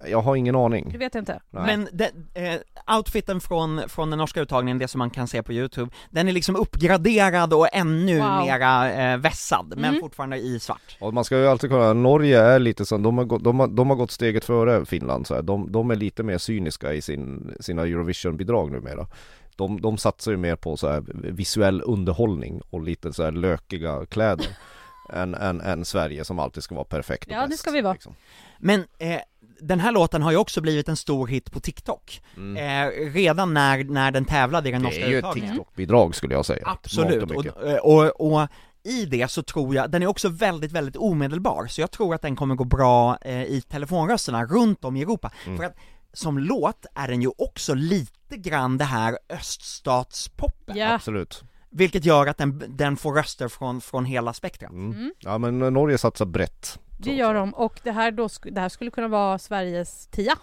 [0.05, 1.39] Jag har ingen aning Det vet inte.
[1.49, 1.63] Nej.
[1.65, 5.53] Men det, eh, outfiten från, från den norska uttagningen, det som man kan se på
[5.53, 8.45] youtube, den är liksom uppgraderad och ännu Wow.
[8.45, 9.99] mera eh, vässad, men Mm.
[10.01, 10.97] fortfarande i svart.
[10.99, 13.67] Och man ska ju alltid kolla, Norge är lite så, de har, gått, de har,
[13.67, 15.41] de har gått steget före Finland så här.
[15.41, 19.07] De, de är lite mer cyniska i sin, sina Eurovision-bidrag numera
[19.55, 24.05] de, de satsar ju mer på så här visuell underhållning och lite så här lökiga
[24.05, 24.47] kläder
[25.13, 27.81] än, än, än Sverige som alltid ska vara perfekt och Ja, det bäst, ska vi
[27.81, 27.93] vara.
[27.93, 28.15] liksom.
[28.59, 29.19] Men eh,
[29.59, 32.57] den här låten har ju också blivit en stor hit på TikTok, mm.
[32.57, 35.49] eh, redan när, när den tävlade i den Det norska är ju ett uttagningen.
[35.49, 37.81] TikTok-bidrag skulle jag säga Absolut, och och, mycket.
[37.81, 38.47] och, och
[38.83, 42.21] i det så tror jag, den är också väldigt, väldigt omedelbar, så jag tror att
[42.21, 45.31] den kommer gå bra eh, i telefonrösterna runt om i Europa.
[45.45, 45.57] Mm.
[45.57, 45.75] För att
[46.13, 52.27] som låt är den ju också lite grann det här öststatspoppen, Ja, Absolut vilket gör
[52.27, 54.71] att den, den får röster från, från hela spektrat.
[54.71, 54.91] mm.
[54.91, 55.13] Mm.
[55.19, 57.53] Ja men Norge satsar brett det gör de.
[57.53, 60.37] Och det här, då, det här skulle kunna vara Sveriges tia.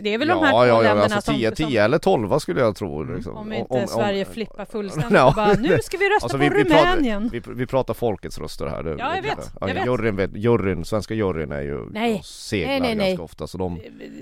[0.00, 1.84] Det är väl de här ja, två ja, ja, länderna alltså som, 10, som 10
[1.84, 3.36] eller 12 skulle jag tro liksom.
[3.36, 5.28] Om inte Sverige flippar fullständigt Ja.
[5.28, 7.30] och bara nu ska vi rösta Alltså, på vi, vi, Rumänien.
[7.30, 8.82] pratar, vi, vi pratar folkets röster här.
[8.82, 9.86] Det, Ja, jag vet, jag Ja, vet.
[9.86, 12.20] Juryn, vet, juryn, svenska juryn är ju Nej.
[12.24, 13.08] seglar Nej, nej, nej.
[13.08, 13.80] ganska ofta så de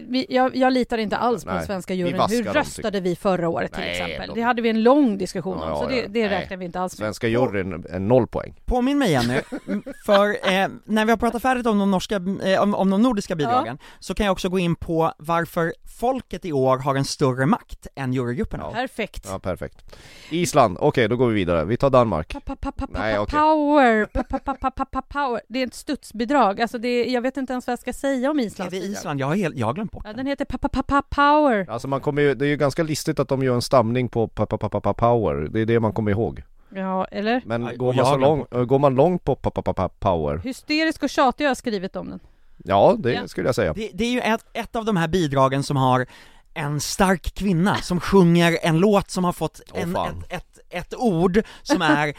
[0.08, 2.20] Vi, jag, jag litar inte alls på Nej, den svenska vi juryn.
[2.30, 4.28] Hur dem, röstade vi förra året till Nej, exempel?
[4.28, 6.08] de- Det hade vi en lång diskussion Ja, om, ja, så det, ja.
[6.08, 7.04] det räknar vi inte alls med.
[7.06, 8.54] Svenska juryn är noll poäng.
[8.64, 9.42] Påminn mig igen nu,
[10.06, 13.34] för eh, när vi har pratat färdigt om de, norska, eh, om, om de nordiska
[13.36, 15.59] bidragen, så kan jag också gå in på varför
[16.00, 18.64] folket i år har en större makt än jurygrupperna.
[18.66, 18.72] Ja.
[18.72, 19.26] Perfekt.
[19.30, 19.96] Ja, perfekt.
[20.30, 21.64] Island, okej då går vi vidare.
[21.64, 22.32] Vi tar Danmark.
[22.32, 23.38] Pa, pa, pa, pa, Nej, pa, okej.
[23.38, 24.04] Power!
[24.06, 25.40] Pa, pa, pa, pa, pa, pa, power!
[25.48, 28.30] Det är ett studsbidrag, alltså det är, jag vet inte ens vad jag ska säga
[28.30, 28.78] om Är Islands det.
[28.78, 29.20] Island?
[29.20, 30.26] Jag har, helt, jag har glömt bort Ja, den.
[30.26, 31.66] heter pa, pa, pa, pa, Power.
[31.70, 34.28] Alltså man kommer ju, det är ju ganska listigt att de gör en stamning på
[34.28, 35.48] pa, pa, pa, pa, pa, power.
[35.50, 36.42] Det är det man kommer ihåg.
[36.74, 37.42] Ja, eller?
[37.46, 39.72] Men Ja, går, man har så glömt lång, går man långt på pa, pa, pa,
[39.72, 40.38] pa, power?
[40.38, 42.20] Hysterisk och tjatig har jag skrivit om den.
[42.64, 43.28] Ja, det Ja.
[43.28, 43.72] skulle jag säga.
[43.72, 46.06] Det, det är ju ett, ett av de här bidragen som har
[46.54, 50.24] en stark kvinna som sjunger en låt som har fått en, fan.
[50.28, 52.14] ett, ett, ett ord som är,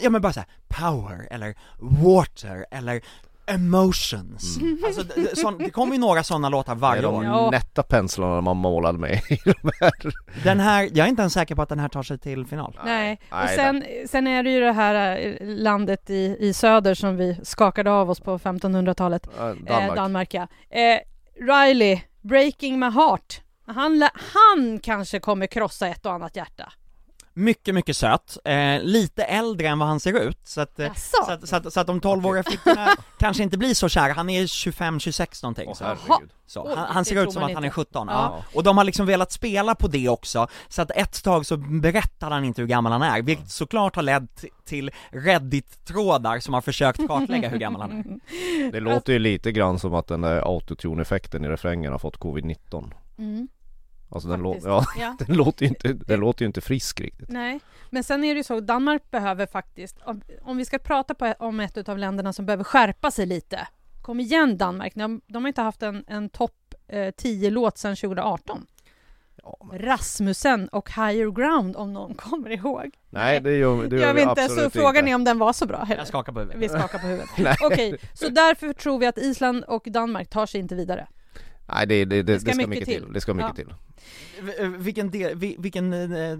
[0.00, 3.00] ja men bara såhär, power, eller water, eller
[3.48, 4.58] emotions.
[4.86, 6.80] Alltså det, sån, det kommer ju några sådana låtar Mm.
[6.80, 7.50] Det är varje de år.
[7.50, 9.92] Nätta penslarna man målade med i de här.
[10.44, 12.78] Den här, jag är inte ens säker på att den här tar sig till final.
[12.84, 17.16] Nej, och sen, sen är det ju det här eh, landet i, i söder som
[17.16, 19.28] vi skakade av oss på 1500-talet.
[19.38, 20.46] Ja, Danmark, eh, Danmark ja.
[20.70, 20.98] eh,
[21.40, 23.40] Riley, Breaking My Heart.
[23.66, 26.72] Han, han kanske kommer krossa ett och annat hjärta.
[27.38, 31.24] Mycket, mycket söt, eh, lite äldre än vad han ser ut, så att, eh, Jaså?
[31.26, 34.30] så att, så att, så att de 12-åriga flickorna kanske inte blir så kära, han
[34.30, 35.74] är 25-26 någonting.
[35.74, 35.84] Så.
[35.84, 36.30] herregud.
[36.46, 37.74] Så, han, han ser ut som att han är inte.
[37.74, 38.14] 17, Ja.
[38.14, 38.44] ja.
[38.54, 42.30] Och de har liksom velat spela på det också, så att ett tag så berättar
[42.30, 47.06] han inte hur gammal han är, vilket såklart har lett till Reddit-trådar som har försökt
[47.06, 48.70] kartlägga hur gammal han är.
[48.72, 52.92] Det låter ju lite grann som att den där autotune-effekten i refrängen har fått covid-19
[53.18, 53.48] Mm,
[54.10, 55.16] Alltså den, lå- ja, ja.
[55.18, 58.38] den, låter ju inte, den låter ju inte frisk riktigt Nej, men sen är det
[58.38, 62.32] ju så, Danmark behöver faktiskt, om, om vi ska prata på, om ett av länderna
[62.32, 63.68] som behöver skärpa sig lite.
[64.02, 68.66] Kom igen Danmark, de, de har inte haft en, en topp eh, 10-låt sedan 2018.
[69.42, 72.90] ja, men, Rasmussen och Higher Ground om någon kommer ihåg.
[73.10, 75.10] Nej det gör, det gör jag vi vet inte, absolut så frågan inte.
[75.10, 76.00] är om den var så bra heller.
[76.00, 76.62] Jag skakar på huvudet.
[76.62, 77.28] Vi skakar på huvudet.
[77.38, 77.56] Nej.
[77.62, 81.08] Okej, så därför tror vi att Island och Danmark tar sig inte vidare.
[81.74, 83.02] Nej det, det, det, det ska ska, mycket mycket till.
[83.02, 83.12] till.
[83.12, 83.64] det ska mycket Ja.
[83.64, 83.74] till
[84.60, 85.92] eh, Vilken del, vi- vilken...
[85.92, 86.32] eh,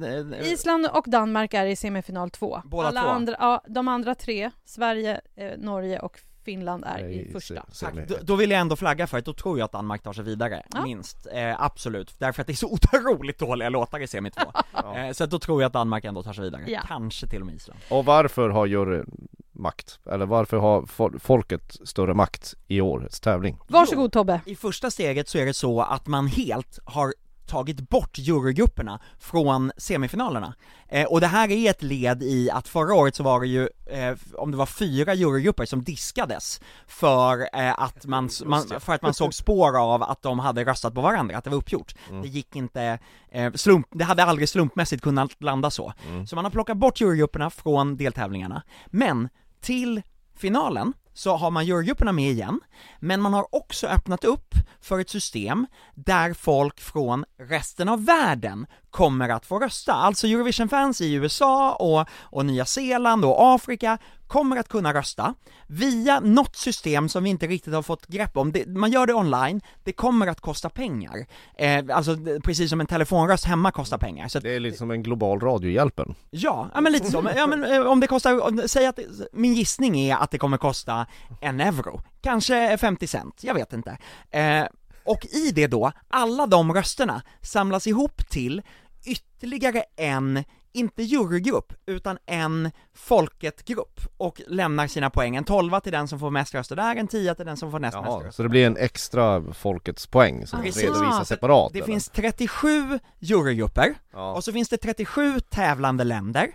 [0.43, 2.63] eh, Island och Danmark är i semifinal två.
[2.65, 3.09] Båda Alla två?
[3.09, 5.21] Andra, ja, de andra tre, Sverige,
[5.59, 7.63] Norge och Finland är i första.
[8.09, 10.25] Då, då vill jag ändå flagga för att då tror jag att Danmark tar sig
[10.25, 10.83] vidare, Ja.
[10.83, 14.41] minst, eh, absolut, därför att det är så otroligt dåliga låtar i semi 2
[14.73, 14.99] Ja.
[14.99, 16.81] eh, Så då tror jag att Danmark ändå tar sig vidare, Ja.
[16.87, 19.99] kanske till och med Island Och varför har juryn makt?
[20.11, 23.59] Eller varför har fol- folket större makt i årets tävling?
[23.69, 24.41] Varsågod Tobbe.
[24.45, 27.15] I första steget så är det så att man helt har
[27.47, 30.55] tagit bort jurygrupperna från semifinalerna.
[30.89, 33.69] Eh, och det här är ett led i att förra året så var det ju,
[33.87, 39.03] eh, om det var fyra jurygrupper som diskades för eh, att man, man, för att
[39.03, 41.95] man såg spår av att de hade röstat på varandra, att det var uppgjort.
[42.23, 42.99] Det gick inte,
[43.31, 45.93] eh, slump, det hade aldrig slumpmässigt kunnat landa så.
[46.27, 49.29] Så man har plockat bort jurygrupperna från deltävlingarna, men
[49.61, 50.03] till
[50.37, 52.61] finalen så har man jurygrupperna med igen,
[53.01, 58.67] men man har också öppnat upp för ett system där folk från resten av världen
[58.91, 59.93] kommer att få rösta.
[59.93, 65.35] Alltså Eurovision-fans i USA och, och Nya Zeeland och Afrika kommer att kunna rösta
[65.67, 68.53] via något system som vi inte riktigt har fått grepp om.
[68.53, 71.27] Det, man gör det online, det kommer att kosta pengar.
[71.59, 74.29] Eh, alltså precis som en telefonröst hemma kostar pengar.
[74.29, 77.37] Så att, Det är lite som en global radiohjälpen Ja, ja men lite så, Men-
[77.37, 78.99] ja men eh, om det kostar, säg att,
[79.33, 81.07] min gissning är att det kommer kosta
[81.41, 83.99] en euro, kanske 50 cent, jag vet inte.
[84.31, 84.65] Eh,
[85.09, 88.63] och i det då, alla de rösterna samlas ihop till
[89.05, 96.09] ytterligare en, inte jurygrupp, utan en folketgrupp och lämnar sina poäng, en tolva till den
[96.09, 98.31] som får mest röster där, en tia till den som får näst mest röster.
[98.31, 100.83] så det blir en extra folkets poäng som Precis.
[100.83, 101.87] redovisas separat Det eller?
[101.87, 104.33] finns 37 jurygrupper, ja.
[104.33, 106.49] och så finns det 37 tävlande länder,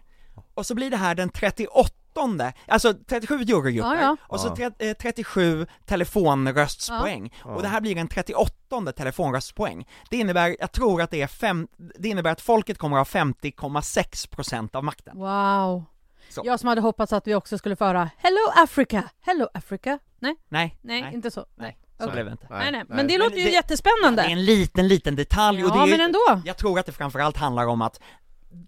[0.53, 1.93] och så blir det här den 38
[2.67, 4.17] alltså 37 jurygrupper, Ja, ja.
[4.27, 4.55] och så Ja.
[4.55, 9.87] tre, eh, 37 telefonröstspoäng, och det här blir en 38 telefonröstspoäng.
[10.09, 11.67] Det innebär, jag tror att det är fem,
[11.99, 15.17] det innebär att folket kommer att ha 50,6% av makten.
[15.17, 15.83] Wow.
[16.29, 16.41] Så.
[16.45, 19.99] Jag som hade hoppats att vi också skulle föra Hello Africa, Hello Africa.
[20.19, 21.45] Nej, Nej, nej, inte så.
[21.55, 21.77] Nej.
[21.97, 22.13] så Okej.
[22.13, 22.47] blev det inte.
[22.49, 23.07] Nej, nej, men nej.
[23.07, 24.21] det låter ju det- jättespännande.
[24.21, 26.41] Det är en liten, liten detalj och det ja, är, men ändå.
[26.45, 27.99] Jag tror att det framförallt handlar om att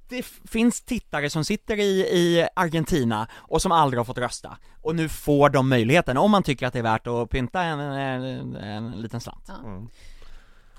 [0.09, 4.95] det finns tittare som sitter i, i Argentina och som aldrig har fått rösta, och
[4.95, 8.55] nu får de möjligheten om man tycker att det är värt att pynta en, en,
[8.55, 9.45] en liten slant.
[9.47, 9.59] Ja.
[9.69, 9.87] Mm.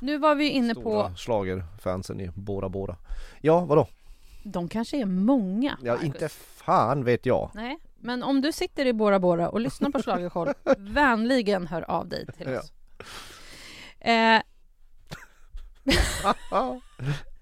[0.00, 2.96] Nu var vi inne på, Stora schlagerfansen i Bora Bora.
[3.40, 3.88] Ja, vadå?
[4.44, 5.78] de kanske är många.
[5.82, 6.06] Ja, Marcus.
[6.06, 7.50] inte fan vet jag.
[7.54, 12.08] Nej, men om du sitter i Bora Bora och lyssnar på Schlagerkoll, vänligen hör av
[12.08, 12.58] dig till Ja.
[12.58, 12.72] oss.
[14.00, 14.42] Eh,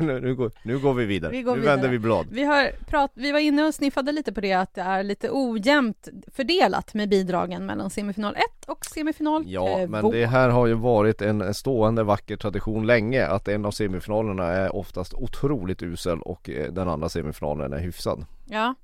[0.00, 1.32] nu, nu, går, nu går vi vidare.
[1.32, 1.76] Vi går nu vidare.
[1.76, 2.26] vänder vi blad.
[2.30, 5.28] vi, har prat, vi var inne och sniffade lite på det att det är lite
[5.30, 9.50] ojämnt fördelat med bidragen mellan semifinal 1 och semifinal 2.
[9.50, 13.70] Ja, men det här har ju varit en stående vacker tradition länge att en av
[13.70, 18.26] semifinalerna är oftast otroligt usel och eh, den andra semifinalen är hyfsad.
[18.46, 18.74] Ja,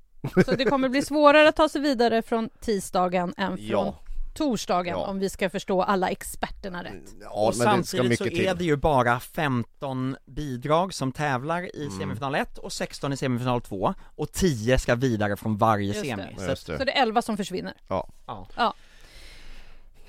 [0.45, 3.99] så det kommer bli svårare att ta sig vidare från tisdagen än från Ja.
[4.35, 5.05] Torsdagen Ja.
[5.07, 7.15] om vi ska förstå alla experterna rätt.
[7.21, 8.57] Ja, och men det ska samtidigt så är till.
[8.57, 11.99] det ju bara 15 bidrag som tävlar i Mm.
[11.99, 16.23] semifinal 1 och 16 i semifinal 2 och 10 ska vidare från varje Just semi.
[16.37, 16.43] det.
[16.43, 16.77] Så Just det.
[16.77, 17.73] Så det är 11 som försvinner.
[17.87, 18.09] Ja.
[18.25, 18.47] ja.
[18.55, 18.73] Ja.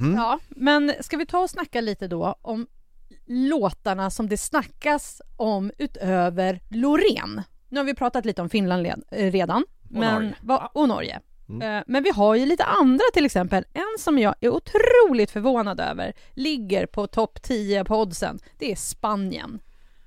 [0.01, 0.15] Mm.
[0.15, 2.67] ja, men ska vi ta och snacka lite då om
[3.27, 7.43] låtarna som det snackas om utöver Loreen.
[7.69, 9.63] Nu har vi pratat lite om Finland redan.
[9.85, 10.35] Och men, Norge.
[10.41, 11.21] va, och Norge.
[11.49, 11.77] Mm.
[11.77, 13.65] Eh, Men vi har ju lite andra till exempel.
[13.73, 18.39] En som jag är otroligt förvånad över ligger på topp 10 på oddsen.
[18.59, 19.59] Det är Spanien.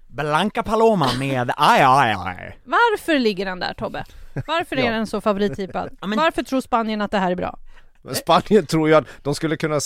[0.08, 2.60] Blanca Paloma med aj aj aj.
[2.64, 4.06] Varför ligger den där Tobbe?
[4.48, 4.92] Varför är Ja.
[4.92, 5.90] den så favorittipad?
[6.02, 7.60] Ja, men- Varför tror Spanien att det här är bra?
[8.02, 9.80] Men Spanien tror jag att de skulle kunna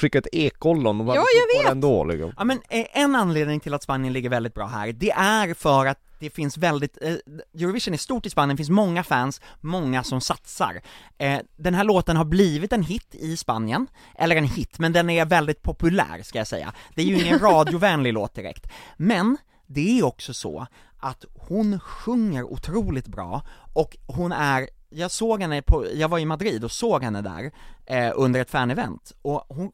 [0.00, 1.24] skicka ett ekollon och Ja,
[1.54, 1.70] jag vet.
[1.72, 2.32] ändå liksom.
[2.36, 5.86] Ja men eh, en anledning till att Spanien ligger väldigt bra här, det är för
[5.86, 7.14] att det finns väldigt, eh,
[7.54, 10.82] Eurovision är stort i Spanien, det finns många fans, många som satsar.
[11.18, 15.10] Eh, den här låten har blivit en hit i Spanien, eller en hit, men den
[15.10, 16.72] är väldigt populär ska jag säga.
[16.94, 18.66] Det är ju ingen radiovänlig låt direkt.
[18.96, 20.66] Men det är också så
[20.98, 23.42] att hon sjunger otroligt bra,
[23.74, 27.50] och hon är jag såg henne på, jag var i Madrid och såg henne där
[27.86, 29.72] eh, under ett fan-event, och hon,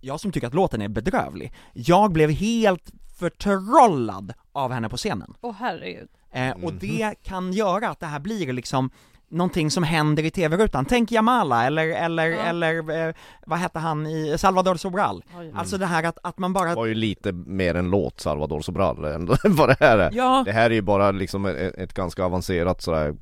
[0.00, 5.34] jag som tycker att låten är bedrövlig, jag blev helt förtrollad av henne på scenen.
[5.40, 6.08] Åh herregud.
[6.32, 8.90] Eh, och det kan göra att det här blir liksom
[9.28, 10.84] någonting som händer i tv-rutan.
[10.84, 12.36] Tänk Jamala eller, eller, Ja.
[12.38, 13.14] eller eh,
[13.46, 15.24] vad hette han i Salvador Sobral?
[15.38, 15.52] Oj.
[15.54, 18.60] Alltså det här att, att man bara Det var ju lite mer en låt Salvador
[18.60, 20.10] Sobral än vad det här är.
[20.14, 23.14] Ja, Det här är ju bara liksom ett, ett ganska avancerat sådär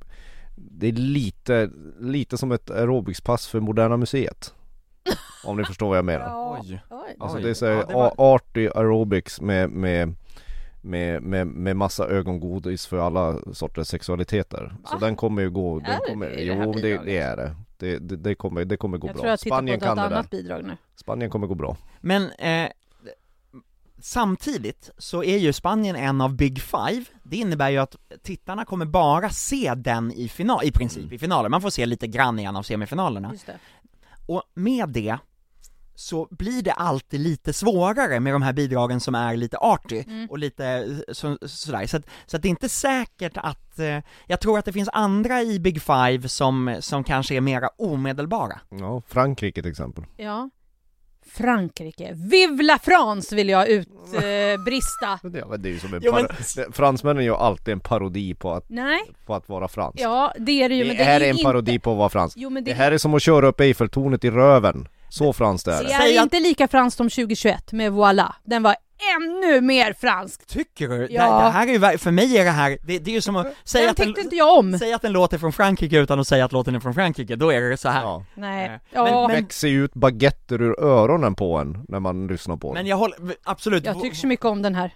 [0.57, 4.55] Det är lite, lite som ett aerobicspass för Moderna Museet
[5.45, 6.59] Om ni förstår vad jag menar.
[6.61, 6.81] Oj.
[7.21, 10.15] Alltså det är såhär Ja, arty aerobics med, med
[10.87, 14.75] med, med, med massa ögongodis för alla sorters sexualiteter.
[14.85, 15.07] Så Va?
[15.07, 16.43] den kommer ju gå, Är den det kommer, det?
[16.43, 17.55] Jo det, det är det.
[17.79, 19.99] Det, det, det, kommer, det kommer gå Jag tror bra jag tittar Spanien på kan
[19.99, 20.17] ett det där.
[20.17, 20.77] annat bidrag nu.
[20.97, 21.77] Spanien kommer gå bra.
[22.01, 22.69] Men eh,
[24.01, 28.87] samtidigt så är ju Spanien en av Big Five, det innebär ju att tittarna kommer
[28.87, 32.45] bara se den i final, i princip i finalen, man får se lite grann i
[32.45, 33.35] en av semifinalerna.
[34.27, 35.19] Och med det
[35.97, 40.31] så blir det alltid lite svårare med de här bidragen som är lite arty Mm.
[40.31, 43.99] och lite eh, så, sådär, så att, så att det är inte säkert att, eh,
[44.27, 48.61] jag tror att det finns andra i Big Five som, som kanske är mera omedelbara.
[48.69, 50.51] Ja, Frankrike till exempel Ja.
[51.33, 52.13] Frankrike.
[52.15, 55.13] Vive la France vill jag utbrista.
[55.13, 55.31] Eh.
[55.41, 58.53] Ja, men det är ju som en Jo, men- Fransmännen gör alltid en parodi på
[58.53, 60.83] att, Nej, på att vara fransk ja det är det ju.
[60.83, 61.45] Det, men det här är en inte...
[61.45, 63.61] parodi på att vara fransk Jo men det, Det här är som att köra upp
[63.61, 67.93] Eiffeltornet i röven Så franskt är det det är inte lika franskt som 2021 med
[67.93, 68.33] Voilà.
[68.45, 68.77] Den var
[69.17, 70.47] ännu mer fransk.
[70.47, 71.09] Tycker du?
[71.11, 71.39] Ja.
[71.39, 73.37] Det, det här är ju, för mig är det här, det, det är ju som
[73.37, 74.79] att säga Den att, en, inte jag om.
[74.79, 77.37] säg att en låt är från Frankrike utan att säga att låten är från Frankrike,
[77.37, 78.03] då är det så här.
[78.03, 78.25] ja.
[78.35, 78.67] Nej.
[78.67, 82.57] Eh, Ja, men- men- Växer ju ut baguetter ur öronen på en när man lyssnar
[82.57, 84.91] på Men den jag håller, absolut, jag tycker så mycket om den här.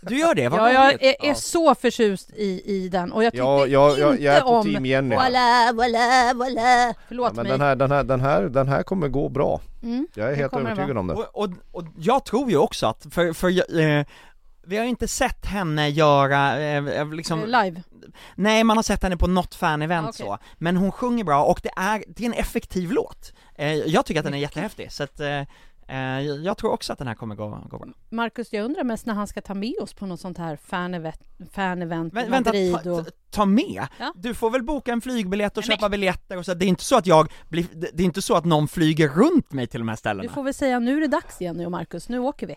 [0.00, 3.32] Du gör det, vad Ja, jag är, är så förtjust i, i den och jag
[3.32, 5.30] tyckte Ja, jag, jag, inte jag är på om team Jenny här.
[5.30, 6.94] Voilà, voilà, voilà.
[7.08, 7.52] Förlåt ja, men mig.
[7.52, 10.06] den här, den, här, den, här, den här kommer gå bra Mm.
[10.14, 13.32] Jag är helt övertygad om det Och, och, och jag tror ju också att, för,
[13.32, 14.04] för eh,
[14.66, 17.82] vi har ju inte sett henne göra, eh, liksom, Live.
[18.34, 20.26] nej man har sett henne på något fan-event Okej.
[20.26, 23.32] så, men hon sjunger bra och det är, det är en effektiv låt.
[23.54, 25.46] Eh, jag tycker att den är jättehäftig, så att eh, eh,
[26.42, 27.88] jag tror också att den här kommer gå, gå bra.
[28.10, 31.20] Marcus, jag undrar mest när han ska ta med oss på något sånt här fan-event,
[31.52, 33.06] fan-event i Vä- vänta, ta, och...
[33.30, 33.86] ta, med!
[33.98, 34.12] Ja.
[34.16, 36.84] Du får väl boka en flygbiljett och Nej, köpa biljetter och så, det är inte
[36.84, 39.88] så att jag blir, det är inte så att någon flyger runt mig till de
[39.88, 40.32] här Du ställena.
[40.32, 42.56] får väl säga nu är det dags Jenny och Marcus, nu åker vi.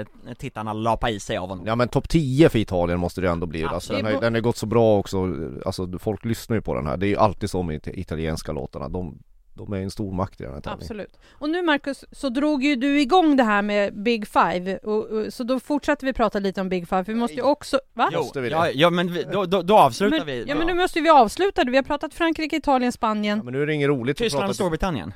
[0.00, 0.06] eh,
[0.38, 1.66] tittarna lapa i sig av honom.
[1.66, 4.12] Ja men topp 10 för Italien måste det ändå bli, Ja, alltså, det den, är
[4.14, 5.34] har, den har gått så bra också,
[5.66, 8.52] alltså folk lyssnar ju på den här, det är ju alltid så med it- italienska
[8.52, 9.18] låtarna, de,
[9.54, 10.82] de är en stor makt i den här tävlingen.
[10.82, 11.18] Absolut.
[11.32, 15.32] Och nu Marcus, så drog ju du igång det här med Big Five, och, och,
[15.32, 18.08] så då fortsätter vi prata lite om Big Five, för vi måste ju också, va?
[18.12, 18.54] Jo, Måste vi det?
[18.54, 20.44] ja, ja men vi, då, då, då avslutar Men, vi.
[20.48, 21.70] ja men nu måste vi avsluta det.
[21.70, 23.40] vi har pratat Frankrike, Italien, Ja, Spanien.
[23.44, 25.14] men nu är det inget roligt att Tyskland och prata, Storbritannien.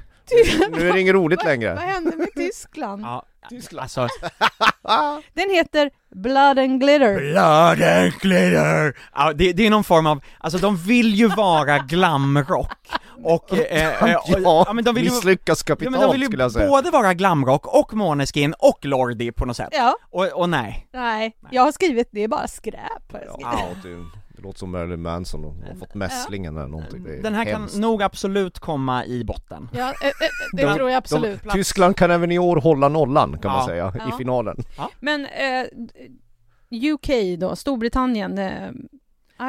[0.70, 1.68] Nu är det inget roligt Vad längre.
[1.86, 3.02] hände med Tyskland?
[3.04, 3.82] Ja, Tyskland.
[3.82, 4.08] alltså
[5.34, 7.18] Den heter Blood and Glitter.
[7.32, 8.96] Blood and glitter!
[9.14, 12.88] Ja, det, det är någon form av, alltså de vill ju vara glamrock
[13.24, 16.24] och, eh, eh, och Ja, men de vill ju, misslyckas ja, kapitalt men de vill
[16.26, 16.68] skulle ju jag säga.
[16.68, 19.68] både vara glamrock och Måneskin och Lordi på något sätt.
[19.72, 20.86] Ja, Och, och nej.
[20.92, 23.12] nej, jag har skrivit det är bara skräp.
[23.40, 23.60] Ja,
[24.44, 27.02] låter som Marilyn Manson och har fått mässlingen eller någonting.
[27.04, 27.76] Det är Den här kan hemskt.
[27.76, 29.68] nog absolut komma i botten.
[29.72, 30.12] Ja, eh, eh,
[30.52, 31.42] det De- tror jag absolut.
[31.42, 33.66] De, Tyskland kan även i år hålla nollan kan man Ja.
[33.66, 34.08] säga, Ja.
[34.08, 34.56] i finalen.
[35.00, 35.66] Men eh,
[36.70, 38.68] UK då, Storbritannien, eh,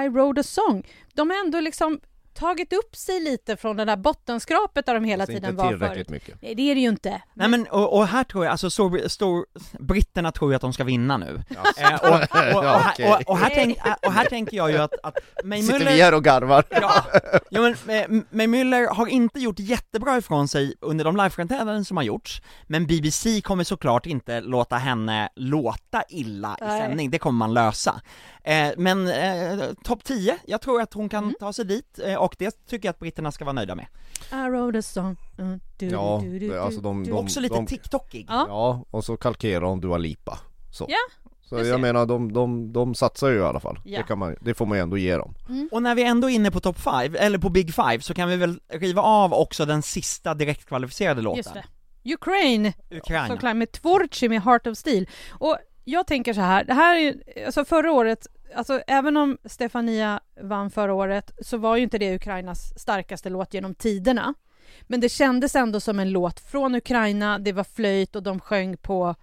[0.05, 0.83] I wrote a song.
[1.13, 1.99] De har ändå liksom
[2.35, 6.07] tagit upp sig lite från det där bottenskrapet där de hela tiden inte var tillräckligt
[6.07, 6.09] förut.
[6.09, 6.41] mycket.
[6.41, 7.21] Nej, det är det ju inte.
[7.33, 9.45] Nej men, och, och här tror jag, alltså stor, stor,
[9.79, 11.43] britterna tror ju att de ska vinna nu.
[11.49, 11.99] Och, här-
[12.91, 13.09] okej.
[13.11, 16.13] och, och, här tänk, och här tänker jag ju att, att May Sitter vi här
[16.13, 16.63] och garvar?
[16.69, 17.05] ja,
[17.49, 21.97] ja men eh, May Müller har inte gjort jättebra ifrån sig under de liveframträdanden som
[21.97, 26.81] har gjorts, men BBC kommer såklart inte låta henne låta illa i Nej.
[26.81, 28.01] sändning, det kommer man lösa.
[28.47, 31.35] Eh, men eh, topp 10, jag tror att hon kan Mm.
[31.39, 33.85] ta sig dit, eh, och det tycker jag att britterna ska vara nöjda med.
[34.31, 35.17] I wrote a song.
[35.37, 38.25] Mm, du, Ja, du, du, du, alltså de, de, Också lite de, TikTokig.
[38.29, 38.45] Ja.
[38.49, 40.39] Ja, och så kalkerar de Dua Lipa.
[40.71, 40.85] Så.
[40.89, 40.97] Ja,
[41.41, 43.79] Så jag jag menar, de, de, de satsar ju i alla fall.
[43.85, 43.97] Ja.
[43.99, 45.35] Det, kan man, det får man ju ändå ge dem.
[45.71, 48.29] Och när vi ändå är inne på top 5, eller på Big Five, så kan
[48.29, 51.37] vi väl riva av också den sista direktkvalificerade låten.
[51.37, 51.65] Just det.
[52.13, 53.27] Ukraine, Ukraina.
[53.27, 55.09] såklart med Tvorchi med Heart of Steel.
[55.31, 59.37] Och jag tänker så här, det här är ju, alltså förra året, alltså även om
[59.45, 64.33] Stefania vann förra året så var ju inte det Ukrainas starkaste låt genom tiderna.
[64.81, 68.77] Men det kändes ändå som en låt från Ukraina, det var flöjt och de sjöng
[68.77, 69.15] på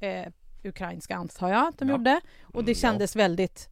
[0.00, 0.32] eh,
[0.64, 1.94] ukrainska antar jag att de Ja.
[1.96, 2.20] gjorde.
[2.42, 3.68] Och det Mm, kändes väldigt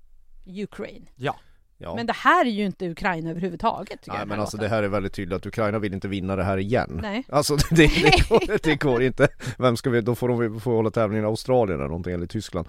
[0.47, 1.07] Ukraine.
[1.17, 1.37] Ja.
[1.79, 1.95] Ja.
[1.95, 3.89] Men det här är ju inte Ukraina överhuvudtaget.
[4.01, 4.71] tycker jag, Nej den men alltså låten.
[4.71, 6.99] det här är väldigt tydligt att Ukraina vill inte vinna det här igen.
[7.03, 7.25] Nej.
[7.29, 9.29] Alltså det, det, går, det går inte.
[9.59, 12.69] Vem ska vi, då får de få hålla tävlingen i Australien eller någonting, eller Tyskland.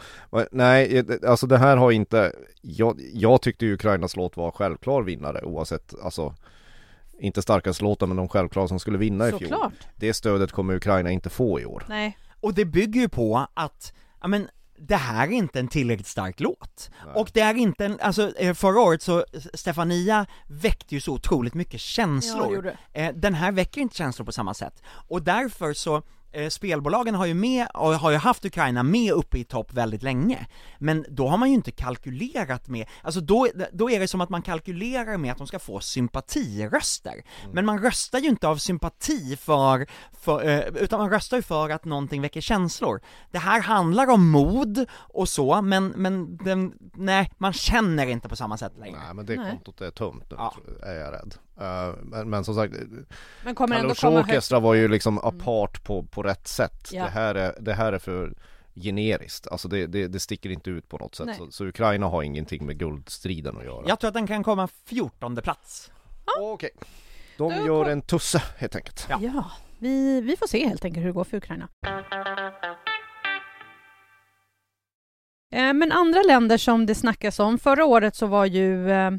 [0.52, 5.41] Nej, det- alltså det här har inte, jag, jag tyckte Ukrainas låt var självklar vinnare
[5.44, 6.36] oavsett, alltså
[7.20, 9.41] inte starkast låten men de självklara som skulle vinna i fjol.
[9.41, 9.74] Såklart.
[9.96, 11.84] Det stödet kommer Ukraina inte få i år.
[11.89, 12.18] Nej.
[12.39, 16.40] Och det bygger ju på att, ja men, det här är inte en tillräckligt stark
[16.40, 16.90] låt.
[17.06, 17.16] Nej.
[17.16, 21.54] Och det är inte en, alltså eh, förra året så, Stefania väckte ju så otroligt
[21.54, 22.56] mycket Ja, det känslor.
[22.56, 23.02] gjorde det.
[23.02, 24.82] Eh, den här väcker inte känslor på samma sätt.
[25.08, 26.02] Och därför så,
[26.50, 30.48] spelbolagen har ju med, och har ju haft Ukraina med uppe i topp väldigt länge.
[30.80, 34.30] Men då har man ju inte kalkylerat med, alltså då, då är det som att
[34.30, 37.24] man kalkylerar med att de ska få sympatiröster.
[37.54, 39.88] Men man röstar ju inte av sympati för,
[40.19, 43.02] för eh, utan man röstar ju för att någonting väcker känslor.
[43.32, 48.36] Det här handlar om mod och så, men, men den, nej, man känner inte på
[48.36, 49.00] samma sätt längre.
[49.06, 50.54] Nej men det kontot är tömt nu, Ja.
[50.84, 51.36] är jag rädd.
[51.60, 52.74] Eh, men, men som sagt,
[53.44, 54.30] Men Kalush komma högt.
[54.30, 56.89] Orkestra var ju liksom apart på, på rätt sätt.
[56.91, 57.04] Ja.
[57.04, 58.34] Det, här är, det här är för
[58.76, 61.30] generiskt, alltså det, det, det sticker inte ut på något sätt.
[61.38, 63.84] Så, så Ukraina har ingenting med guldstriden att göra.
[63.88, 65.91] Jag tror att den kan komma 14 plats.
[66.41, 66.70] Okej.
[67.38, 69.08] De Då gör kom- en tusse helt enkelt.
[69.10, 69.20] Ja.
[69.22, 71.68] Ja, vi, vi får se helt enkelt hur det går för Ukraina.
[75.54, 79.12] Eh, Men andra länder som det snackas om, förra året så var ju eh,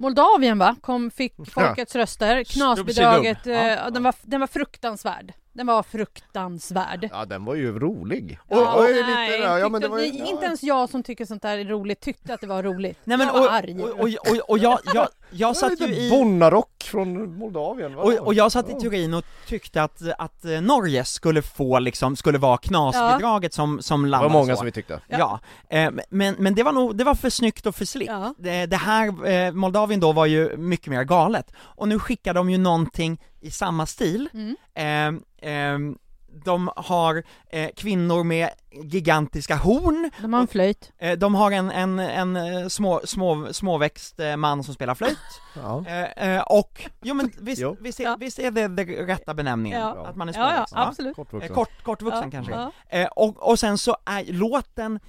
[0.00, 3.66] Moldavien va, kom, fick folkets röster, knasbidraget, Stubbsigubb.
[3.66, 3.86] Ja.
[3.86, 5.32] eh, den, var, den var fruktansvärd.
[5.52, 7.08] Den var fruktansvärd.
[7.12, 8.38] Ja den var ju rolig.
[8.48, 11.58] Ja, nej, lite, ja, men det var ju, Inte ens jag som tycker sånt där
[11.58, 12.98] är roligt tyckte att det var roligt.
[13.04, 13.82] Nej men jag var och, arg.
[13.82, 16.10] och, och, och, och jag, jag, jag satt ju i...
[16.10, 17.94] Bonnarock från Moldavien.
[17.94, 18.02] va?
[18.02, 18.80] Och, och jag satt i Ja.
[18.80, 24.02] Turin och tyckte att, att eh, Norge skulle få liksom, skulle vara knasbidraget som, som
[24.02, 24.56] Det var många så.
[24.56, 25.00] som vi tyckte.
[25.08, 28.08] Ja, eh, men, men det var nog, det var för snyggt och för slick.
[28.08, 28.34] Ja.
[28.38, 31.52] Det, det här, eh, Moldavien då var ju mycket mer galet.
[31.58, 34.28] Och nu skickar de ju någonting i samma stil.
[34.34, 34.56] Mm.
[34.74, 35.98] Ehm, ehm,
[36.44, 38.48] de har eh, kvinnor med
[38.84, 40.92] gigantiska horn, De har en flöjt.
[40.98, 45.18] eh, de har en, en, en eh, små, små, småväxt eh, man som spelar flöjt,
[45.56, 45.84] Ja.
[45.86, 47.76] eh, eh, och, jo men visst, Jo.
[47.80, 48.16] visst, är, Ja.
[48.20, 49.80] visst är det den rätta benämningen?
[49.80, 50.06] Ja.
[50.06, 50.74] Att man är Ja, ja, småväxt?
[50.74, 50.86] va?
[50.88, 51.10] absolut.
[51.18, 51.54] Eh, Kortvuxen.
[51.54, 52.52] Kort, kortvuxen Ja, kanske?
[52.52, 52.72] ja.
[52.88, 55.00] Eh, och, och sen så är låten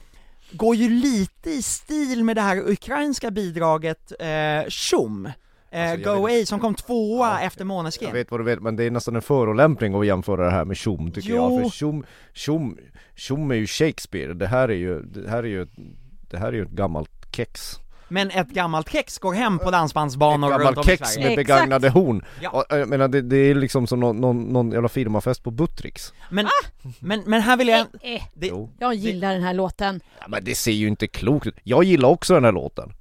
[0.52, 4.66] går ju lite i stil med det här ukrainska bidraget eh, eh,
[5.72, 7.40] Alltså, jag Go Away som kom tvåa Ja.
[7.42, 8.14] efter Jag Måneskin.
[8.14, 10.78] vet vad du vet, men det är nästan en förolämpning att jämföra det här med
[10.78, 11.36] tjom tycker Jo.
[11.36, 12.78] jag, för tjom, tjom,
[13.16, 15.68] tjom är ju Shakespeare, det här är ju, det här är ju,
[16.30, 17.76] det här är ju ett gammalt kex
[18.08, 21.30] Men ett gammalt kex går hem på Ett dansbandsbanor runt gammalt om i kex Sverige.
[21.30, 21.48] med Exakt.
[21.60, 22.26] begagnade horn!
[22.42, 22.50] Ja.
[22.50, 26.14] Och, jag menar det, det är liksom som någon, någon, någon jävla firmafest på Buttricks
[26.30, 26.48] Men,
[27.00, 28.22] men, men här vill jag, Eh, eh.
[28.34, 28.52] det.
[28.80, 30.02] Jag gillar den här låten.
[30.20, 32.94] ja, Men det ser ju inte klokt ut, jag gillar också den här låten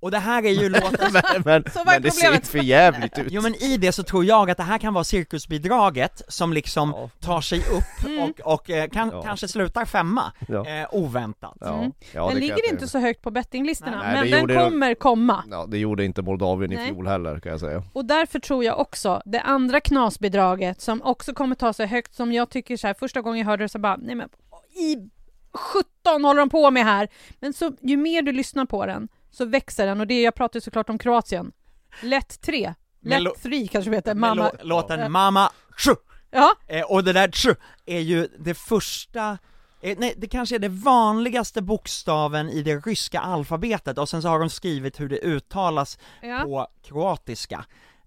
[0.00, 3.26] och det här är ju låten Men, men, Så men det ser för jävligt ut
[3.30, 6.94] Jo men i det så tror jag att det här kan vara cirkusbidraget som liksom
[6.96, 7.10] Ja.
[7.20, 8.22] tar sig upp Mm.
[8.22, 9.22] och, och eh, kan, Ja.
[9.22, 10.66] kanske slutar femma, Ja.
[10.68, 11.56] eh, oväntat.
[11.60, 11.92] Ja, Mm.
[12.12, 15.44] ja, den det ligger inte så högt på bettinglistorna, Nej, men det den kommer komma.
[15.50, 16.84] Ja, det gjorde inte Moldavien Nej.
[16.84, 21.02] i fjol heller kan jag säga Och därför tror jag också, det andra knasbidraget som
[21.02, 23.68] också kommer ta sig högt, som jag tycker så här, första gången jag hörde det
[23.68, 24.28] så bara, nej men
[24.76, 24.96] i
[25.54, 27.08] 17 håller de på med här.
[27.40, 30.60] Men så ju mer du lyssnar på den så växer den och det, jag pratar
[30.60, 31.52] såklart om Kroatien.
[32.02, 34.50] Lätt 3, Men lätt lo- 3 kanske vi heter, mamma.
[34.50, 35.08] lå- låten Ja.
[35.08, 35.94] Mama Tju,
[36.30, 37.54] Ja, eh, och det där Tju
[37.86, 39.38] är ju det första
[39.82, 44.28] eh, Nej, det kanske är det vanligaste bokstaven i det ryska alfabetet och sen så
[44.28, 46.40] har de skrivit hur det uttalas ja.
[46.44, 47.64] på kroatiska.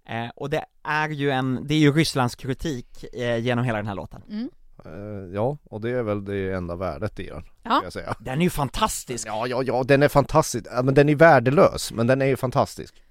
[0.10, 3.88] Eh, och det är ju en, det är ju Rysslands kritik eh, genom hela den
[3.88, 4.22] här låten.
[4.30, 4.50] Mm.
[4.86, 7.82] Eh, Ja, och det är väl det enda värdet i den, Ja.
[7.84, 9.28] jag säga Den är ju fantastisk!
[9.28, 12.36] Ja, ja, ja, den är fantastisk, ja, men den är värdelös, men den är ju
[12.36, 13.04] fantastisk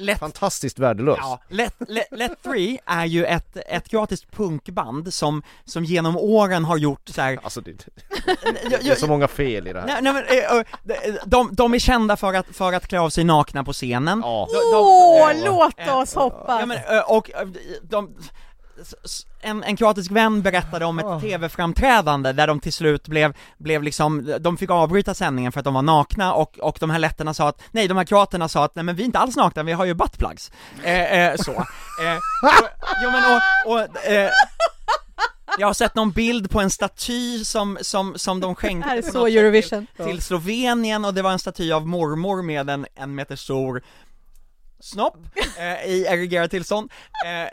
[0.00, 5.42] Lätt Fantastiskt värdelös Ja, Let, Let, Let 3 är ju ett, ett kroatiskt punkband som,
[5.64, 7.38] som genom åren har gjort så här.
[7.42, 7.86] Alltså det,
[8.70, 11.74] det är så många fel i det här Nej, nej men, eh, eh, de, de,
[11.74, 15.44] är kända för att, för att klä av sig nakna på scenen Ja, Åh, eh,
[15.44, 16.60] låt eh, oss hoppas!
[16.60, 17.30] Ja, men, och
[17.82, 18.14] de,
[19.40, 24.36] en, en kroatisk vän berättade om ett tv-framträdande där de till slut blev, blev liksom,
[24.40, 27.48] de fick avbryta sändningen för att de var nakna och, och de här letterna sa
[27.48, 29.72] att, nej de här kroaterna sa att nej men vi är inte alls nakna, vi
[29.72, 30.50] har ju buttplugs.
[30.82, 31.52] Eh, eh, så.
[31.52, 32.68] Eh, och,
[33.04, 34.30] jo men och, och eh,
[35.58, 39.26] jag har sett någon bild på en staty som, som, som de skänkte är så
[39.26, 39.86] Eurovision.
[39.96, 43.82] till, till Slovenien och det var en staty av mormor med en en meter stor
[44.80, 45.16] snopp
[45.58, 46.90] eh, i erigerat tillstånd.
[47.26, 47.48] Eh,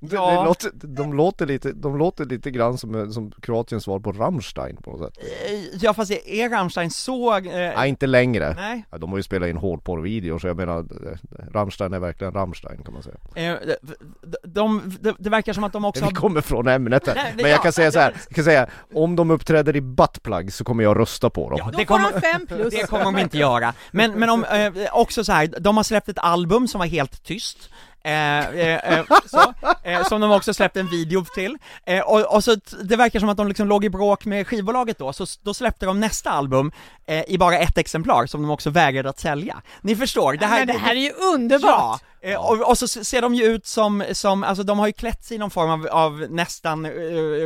[0.00, 4.12] ja, det låter, de, låter lite, de låter lite grann som, som Kroatiens svar på
[4.12, 7.36] Rammstein på något sätt eh, ja fast är Rammstein så...
[7.36, 8.84] Eh, Nej, inte längre nej.
[8.90, 11.18] ja, De har ju spelat in hårdporrvideor så jag menar eh,
[11.52, 13.54] Rammstein är verkligen Rammstein kan man säga Eh,
[14.22, 16.12] de, de, de, det verkar som att de också Vi har...
[16.12, 18.66] kommer från ämnet här, Nej, men jag ja, kan säga så här, jag kan säga
[18.94, 21.84] Om de uppträder i buttplug så kommer jag rösta på dem Ja, Då det får
[21.84, 22.74] kommer, de fem plus.
[22.74, 23.74] det kommer de inte göra.
[23.90, 27.24] Men, men om, eh, också så här, de har släppt ett album som var helt
[27.24, 27.70] tyst.
[28.08, 29.54] Eh, eh, eh, så,
[29.84, 33.28] eh, som de också släppte en video till, eh, och, och så det verkar som
[33.28, 36.72] att de liksom låg i bråk med skivbolaget då, så då släppte de nästa album
[37.06, 39.62] eh, i bara ett exemplar som de också vägrade att sälja.
[39.80, 42.02] Ni förstår, det här, Men det här är ju underbart!
[42.20, 45.24] Ja, och, och så ser de ju ut som, som, alltså de har ju klätt
[45.24, 46.90] sig i någon form av, av nästan eh,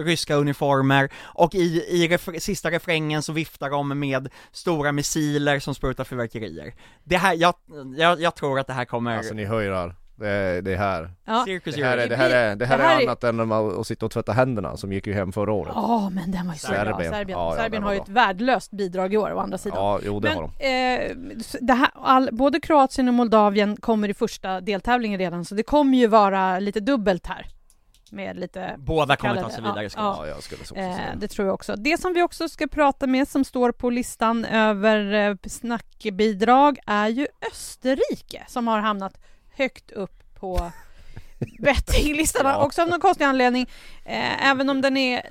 [0.05, 5.75] ryska uniformer och i, i ref- sista refrängen så viftar de med stora missiler som
[5.75, 6.75] sprutar fyrverkerier.
[7.05, 7.55] Det här, jag,
[7.97, 11.11] jag, jag tror att det här kommer, Alltså ni hörar, det är, det är här
[11.25, 11.43] Ja.
[11.47, 13.37] Cirkus Det här är, det här är, det här Det här är är- annat än
[13.37, 16.31] när man- att sitta och tvätta händerna som gick ju hem förra året Ja, men
[16.31, 17.13] den var ju så bra, Serbien.
[17.13, 17.39] Serbien.
[17.39, 19.79] Ja, ja, Serbien har ju ett värdelöst bidrag i år å andra sidan.
[19.79, 20.67] Ja, jo det Men har de
[21.11, 21.17] eh,
[21.61, 25.99] det här, all, både Kroatien och Moldavien kommer i första deltävlingen redan, så det kommer
[25.99, 27.47] ju vara lite dubbelt här.
[28.11, 30.17] Med lite, Båda kommer ta sig vidare ja, ska ja.
[30.21, 31.77] Ja, jag skulle så eh, det tror jag också.
[31.77, 37.09] Det som vi också ska prata med som står på listan över eh, snackbidrag är
[37.09, 39.19] ju Österrike som har hamnat
[39.57, 40.71] högt upp på
[41.59, 42.65] bettinglistorna Ja.
[42.65, 43.67] också av någon konstig anledning.
[44.05, 45.23] Eh, även om den är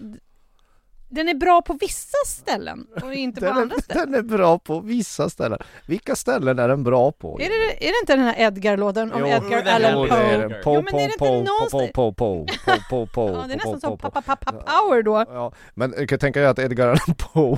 [1.13, 4.11] den är bra på vissa ställen och inte på den, andra är, ställen.
[4.11, 7.39] den är bra på vissa ställen Vilka ställen är den bra på?
[7.41, 9.97] Är det, är det inte den här Edgar-låten om Jo, Edgar det är Allan det.
[9.99, 10.17] Jo, Poe?
[10.19, 10.63] det är den.
[10.63, 13.27] Po, Jo, men är det po, inte po, po, någonstans- po, po, po, po, po,
[13.27, 14.11] Ja, det är po, nästan po, som po.
[14.11, 15.25] pappa pappa power då.
[15.29, 17.57] Ja, men jag kan tänka dig att Edgar Allan Poe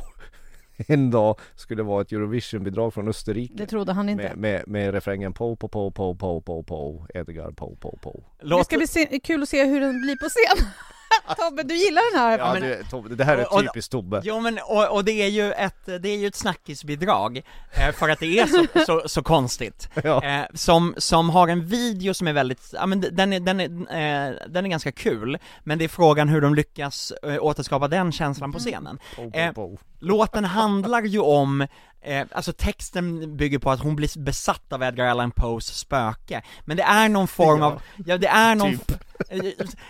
[0.94, 3.54] en dag skulle vara ett Eurovision-bidrag från Österrike.
[3.58, 4.24] Det trodde han inte.
[4.24, 8.24] Med, med, med refrängen Po, po, po, po, po, po, po, Edgar, po, po, po.
[8.42, 8.70] Låt...
[8.70, 10.68] Det ska bli kul att se hur den blir på scen.
[11.38, 12.38] Tobbe, du gillar den här?
[12.40, 14.22] Ja, men- det, Tobbe, det här är Och- typiskt Tobbe.
[14.24, 17.38] Jo men, och, och det är ju ett, det är ju ett snackisbidrag,
[17.72, 19.90] eh, för att det är så, så, så konstigt.
[20.04, 20.24] Ja.
[20.24, 23.66] Eh, som, som har en video som är väldigt, ja men den är, den är,
[23.66, 28.52] eh, den är ganska kul, men det är frågan hur de lyckas återskapa den känslan
[28.52, 29.00] på scenen.
[29.34, 29.52] Eh,
[30.00, 31.62] Låten handlar ju om,
[32.02, 36.78] eh, alltså texten bygger på att hon blir besatt av Edgar Allan Poes spöke, men
[36.78, 37.66] det är någon form Ja.
[37.66, 38.92] av, ja det är någon, Typ.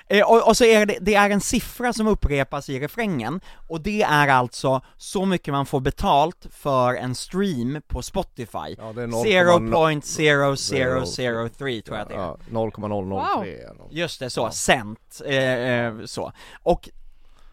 [0.07, 3.81] Eh, och, och så är det, det är en siffra som upprepas i refrängen, och
[3.81, 8.75] det är alltså så mycket man får betalt för en stream på Spotify.
[8.77, 12.17] Ja, det är 0.00003 tror jag det är.
[12.17, 13.91] Ja, 0,003 eller något.
[13.91, 16.31] Just det, så, cent, eh, eh, så.
[16.63, 16.89] Och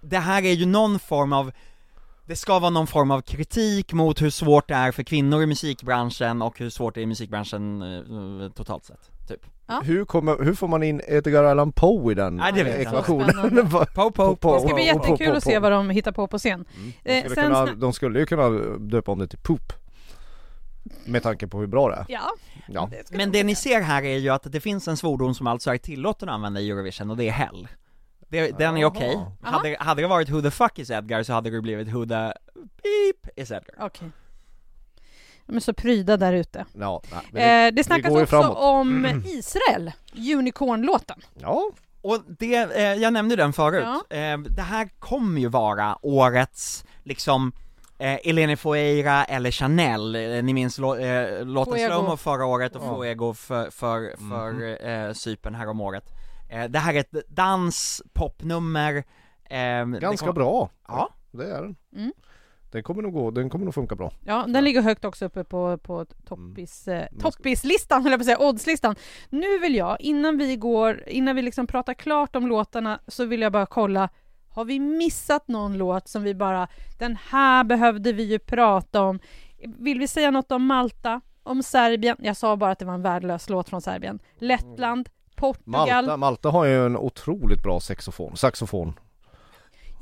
[0.00, 1.52] det här är ju någon form av,
[2.26, 5.46] det ska vara någon form av kritik mot hur svårt det är för kvinnor i
[5.46, 9.46] musikbranschen och hur svårt det är i musikbranschen eh, totalt sett, typ.
[9.66, 9.80] Ja.
[9.84, 13.68] Hur, kommer, hur får man in Edgar Allan Poe i den Nej, det vet ekvationen?
[13.94, 16.12] Po, po, Po, Det ska bli po, po, jättekul po, att se vad de hittar
[16.12, 16.64] på på scen.
[17.04, 19.72] De Eh, skulle, sen kunna, de skulle ju kunna döpa om det till Poop
[21.04, 22.30] Med tanke på hur bra det är Ja,
[22.68, 25.46] Ja, det Men det ni ser här är ju att det finns en svordom som
[25.46, 27.68] alltså är tillåten att använda i Eurovision och det är hell.
[28.28, 29.12] Det, den är okej.
[29.12, 29.52] Jaha.
[29.52, 32.32] Hade, hade det varit Who the fuck is Edgar så hade det blivit Who the
[32.82, 33.74] beep is Edgar.
[33.86, 34.08] Okej.
[35.46, 36.64] De är så pryda där ute.
[36.72, 38.56] ja nej, det, Eh, det snackas ju också framåt.
[38.58, 39.92] om Israel,
[40.38, 41.18] Unicorn-låten.
[41.34, 41.70] ja,
[42.02, 44.16] Och det, eh, jag nämnde den förut, Ja.
[44.16, 47.52] eh, det här kommer ju vara årets, liksom,
[47.98, 51.78] eh, Eleni Foueira eller Chanel, eh, ni minns lå, eh, låten.
[51.86, 52.94] Slowmo förra året och Ja.
[52.96, 56.04] Fuego för, för, för eh, Cypern här om året.
[56.50, 58.96] Eh, det här är ett dans, popnummer,
[59.44, 61.08] eh, det ganska kom- bra Ja.
[61.32, 62.12] Det är den Mm.
[62.70, 65.44] Den kommer nog gå, den kommer nog funka bra Ja, den ligger högt också uppe
[65.44, 68.96] på, på toppis, eh, ska- toppislistan, höll jag på att säga, oddslistan.
[69.28, 73.40] Nu vill jag, innan vi går, innan vi liksom pratar klart om låtarna, så vill
[73.40, 74.08] jag bara kolla,
[74.48, 76.68] har vi missat någon låt som vi bara,
[76.98, 79.20] den här behövde vi ju prata om.
[79.78, 82.16] Vill vi säga något om Malta, om Serbien?
[82.20, 84.18] Jag sa bara att det var en värdelös låt från Serbien.
[84.38, 85.88] Lettland, Portugal.
[86.04, 88.92] Malta, Malta har ju en otroligt bra saxofon, saxofon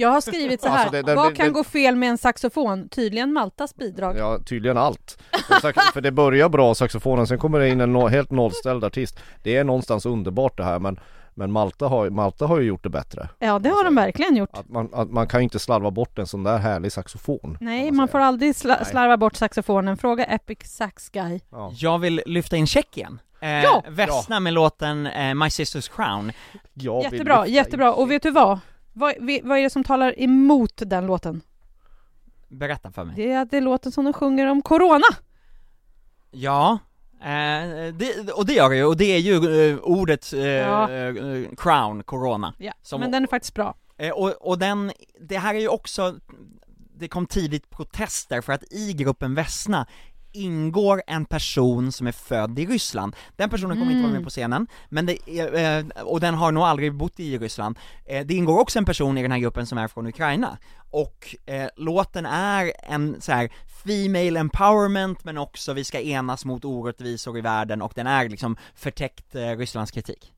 [0.00, 2.08] Jag har skrivit så här, Alltså, det- det- vad det- kan det- gå fel med
[2.10, 2.88] en saxofon?
[2.88, 4.18] Tydligen Maltas bidrag.
[4.18, 5.18] Ja, tydligen allt.
[5.92, 9.18] För det börjar bra saxofonen, sen kommer det in en no- helt nollställd artist.
[9.42, 11.00] Det är någonstans underbart det här men
[11.34, 13.28] men Malta har, Malta har ju gjort det bättre.
[13.38, 14.50] Ja, det har de verkligen gjort.
[14.52, 17.58] Att man, att man kan ju inte slarva bort en sån där härlig saxofon.
[17.60, 18.12] Nej, man säga.
[18.12, 18.84] får aldrig sla- Nej.
[18.90, 19.96] slarva bort saxofonen.
[19.96, 21.40] Fråga Epic Sax Guy.
[21.50, 21.72] Ja.
[21.74, 23.20] Jag vill lyfta in Tjeckien.
[23.40, 23.84] Eh, Ja!
[23.88, 26.32] Vesna med låten eh, My Sister's Crown.
[26.74, 27.94] Jag Jättebra, jättebra.
[27.94, 28.58] Och vet du vad?
[28.98, 29.14] Vad?
[29.42, 31.40] Vad är det som talar emot den låten?
[32.48, 33.16] Berätta för mig.
[33.16, 35.04] Det är att det är låten som de sjunger om Corona.
[36.30, 36.78] Ja,
[37.20, 40.90] eh, det, och det gör det ju, och det är ju eh, ordet eh, Ja.
[40.90, 42.54] eh, crown, corona.
[42.58, 43.74] Ja, Som- men den är faktiskt bra.
[43.96, 46.14] Eh, och, och den, det här är ju också,
[46.96, 49.86] det kom tidigt protester för att i gruppen Vesna
[50.32, 53.16] ingår en person som är född i Ryssland.
[53.36, 54.12] Den personen kommer inte vara Mm.
[54.12, 57.78] med på scenen, men det eh, och den har nog aldrig bott i Ryssland.
[58.04, 60.58] Eh, det ingår också en person i den här gruppen som är från Ukraina,
[60.90, 63.52] och eh, låten är en så här
[63.84, 68.56] female empowerment men också vi ska enas mot orättvisor i världen och den är liksom
[68.74, 70.32] förtäckt eh, Rysslands kritik.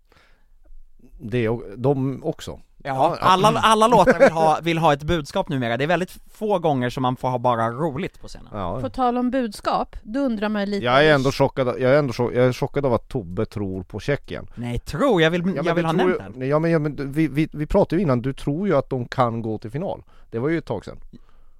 [1.20, 2.61] Det är de också.
[2.85, 6.59] Ja, alla, alla låtar vill ha, vill ha ett budskap numera, det är väldigt få
[6.59, 8.49] gånger som man får ha bara roligt på scenen.
[8.53, 8.81] Ja.
[8.81, 10.85] På tal om budskap, då undrar man lite...
[10.85, 13.83] Jag är ändå chockad, jag är ändå chock, jag är chockad av att Tobbe tror
[13.83, 14.47] på Tjeckien.
[14.55, 16.49] Nej, tror, jag vill, men jag vill du ha tror nämnt ju- den.
[16.49, 19.09] Ja men, ja, men vi, vi, vi pratade ju innan, du tror ju att de
[19.09, 20.03] kan gå till final.
[20.31, 21.01] Det var ju ett tag sedan.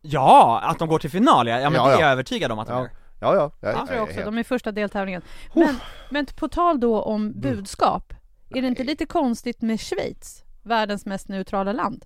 [0.02, 2.00] Ja, att de går till final ja, ja men Ja, det är ja.
[2.00, 2.80] jag övertygad om att de Ja.
[2.80, 2.90] gör.
[3.22, 5.22] Ja ja, jag, Det tror jag är också, helt- de är första deltävlingen.
[5.54, 5.76] Men,
[6.10, 8.14] men på tal då om budskap,
[8.50, 12.04] är det inte lite konstigt med Schweiz, världens mest neutrala land?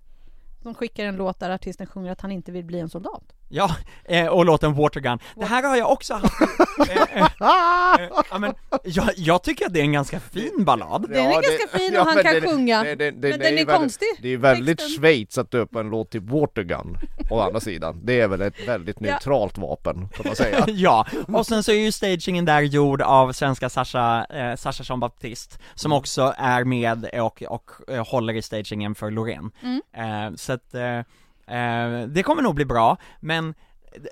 [0.63, 3.33] De skickar en låt där artisten sjunger att han inte vill bli en soldat.
[3.57, 5.19] Ja, eh, och låten Watergun.
[5.37, 6.41] Det här har jag också haft,
[6.91, 7.29] eh, eh,
[8.31, 11.03] ja, men jag, jag tycker att det är en ganska fin ballad.
[11.09, 14.09] Den är Ja, ganska fin och han men kan sjunga, men den är väldigt- konstig,
[14.23, 15.03] Det är väldigt texten.
[15.03, 16.99] Schweiz att döpa en låt till Watergun,
[17.31, 18.01] å andra sidan.
[18.05, 20.65] Det är väl ett väldigt neutralt vapen, kan man säga.
[20.69, 25.01] ja, och sen så är ju stagingen där gjord av svenska Sasha, eh, Sasha Jean
[25.01, 29.51] Baptiste, som också är med och, och eh, håller i stagingen för Loreen.
[29.63, 29.83] Mm.
[30.31, 31.01] Eh, så att, eh,
[31.47, 33.55] eh, det kommer nog bli bra, men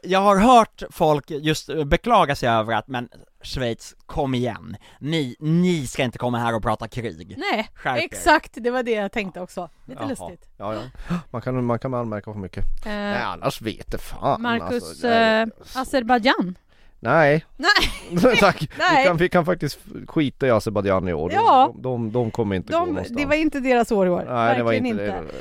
[0.03, 3.09] jag har hört folk just beklaga sig över att, men
[3.43, 7.35] Schweiz, kom igen, ni, ni ska inte komma här och prata krig.
[7.39, 8.05] Nej, Skärp er.
[8.05, 9.69] exakt, det var det jag tänkte också.
[9.85, 10.09] Lite Jaha.
[10.09, 10.51] lustigt.
[10.57, 10.83] Ja, ja.
[11.31, 12.65] Man kan, man kan anmärka för mycket.
[12.65, 16.59] Eh, Nej annars vet det fan Marcus alltså, eh, Azerbajdzjan,
[17.05, 18.69] Nej, Nej, tack!
[18.79, 19.03] Nej.
[19.03, 19.79] Vi, kan, vi kan faktiskt
[20.09, 21.73] skita i Azerbajdzjan i år, de, Ja.
[21.75, 24.25] de, de, de kommer inte gå de, någonstans det var inte deras år i år.
[24.29, 24.95] Nej det var inte,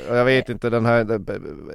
[0.08, 0.16] det.
[0.16, 0.98] Jag vet inte, den här,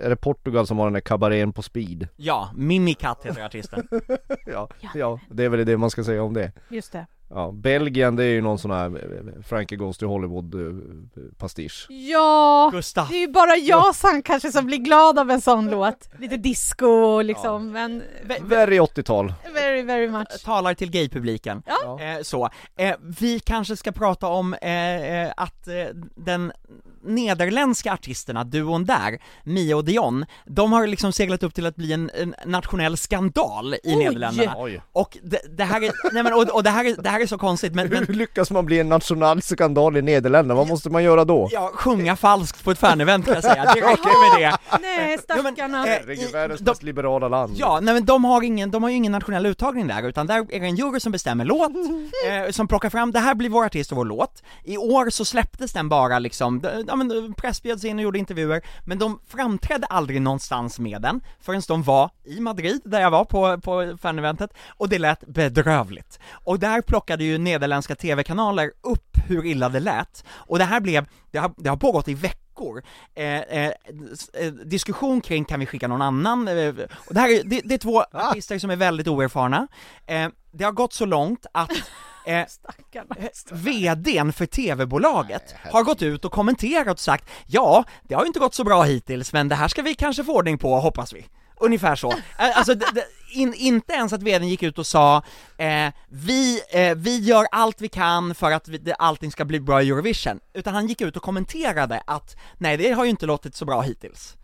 [0.04, 2.08] är det Portugal som har den här kabarén på speed?
[2.16, 3.88] Ja, Mimikat heter artisten.
[4.46, 7.06] Ja, ja, det är väl det man ska säga om det Just det.
[7.30, 11.86] Ja, Belgien det är ju någon sån här eh, Frankie Goes to Hollywood eh, pastisch
[11.90, 13.08] Ja, Gustav.
[13.10, 16.10] det är ju bara jag som kanske som blir glad av en sån låt.
[16.20, 18.04] Lite disco och liksom, men
[18.42, 20.44] Very 80-tal very, very much.
[20.46, 21.64] talar till gaypubliken.
[21.66, 22.00] Ja.
[22.02, 24.72] Eh, så, eh, vi kanske ska prata om eh,
[25.22, 25.74] eh, att eh,
[26.16, 26.52] den
[27.04, 31.94] nederländska artisterna, duon där, Mia och Dion, de har liksom seglat upp till att bli
[31.94, 33.96] en, en nationell skandal i Oj!
[33.96, 34.54] Nederländerna.
[34.58, 37.17] Oj Och det, det här är, nej men, och, och det här är, det här
[37.22, 40.56] är så konstigt men, men Hur lyckas man bli en national skandal i Nederländerna?
[40.58, 41.50] Vad måste man göra då?
[41.52, 44.58] Ja, sjunga falskt på ett fanevent kan jag säga, det räcker med det.
[44.82, 45.88] Nej, Ja, men, stackarna.
[45.88, 48.90] eh, Herregud, världens de- mest liberala land Ja, nej men de har ingen, de har
[48.90, 51.72] ju ingen nationell uttagning där, utan där är det en jury som bestämmer låt,
[52.28, 54.44] eh, som plockar fram, det här blir vår artist och vår låt.
[54.64, 58.20] I år så släpptes den bara liksom, d- ja men press bjöds in och gjorde
[58.20, 63.12] intervjuer, men de framträdde aldrig någonstans med den, förrän de var i Madrid, där jag
[63.12, 66.20] var på, på faneventet, och det lät bedrövligt.
[66.32, 71.06] Och där plockade ju nederländska TV-kanaler upp hur illa det lät, och det här blev,
[71.32, 72.84] det har, det har pågått i veckor,
[73.16, 73.72] eh, eh,
[74.34, 76.74] eh, diskussion kring kan vi skicka någon annan, eh,
[77.10, 79.68] det här är, det, det är två artister som är väldigt oerfarna,
[80.06, 81.72] eh, det har gått så långt att
[82.26, 83.16] eh, Stackarna.
[83.52, 88.40] VDn för TV-bolaget har gått ut och kommenterat och sagt ja, det har ju inte
[88.40, 91.26] gått så bra hittills men det här ska vi kanske få ordning på hoppas vi.
[91.60, 92.14] Ungefär så.
[92.38, 92.76] Alltså,
[93.34, 95.24] in, inte ens att VDn gick ut och sa
[95.58, 99.60] eh, vi, eh, vi gör allt vi kan för att vi, det, allting ska bli
[99.60, 103.26] bra i Eurovision, utan han gick ut och kommenterade att nej det har ju inte
[103.26, 104.38] låtit så bra hittills.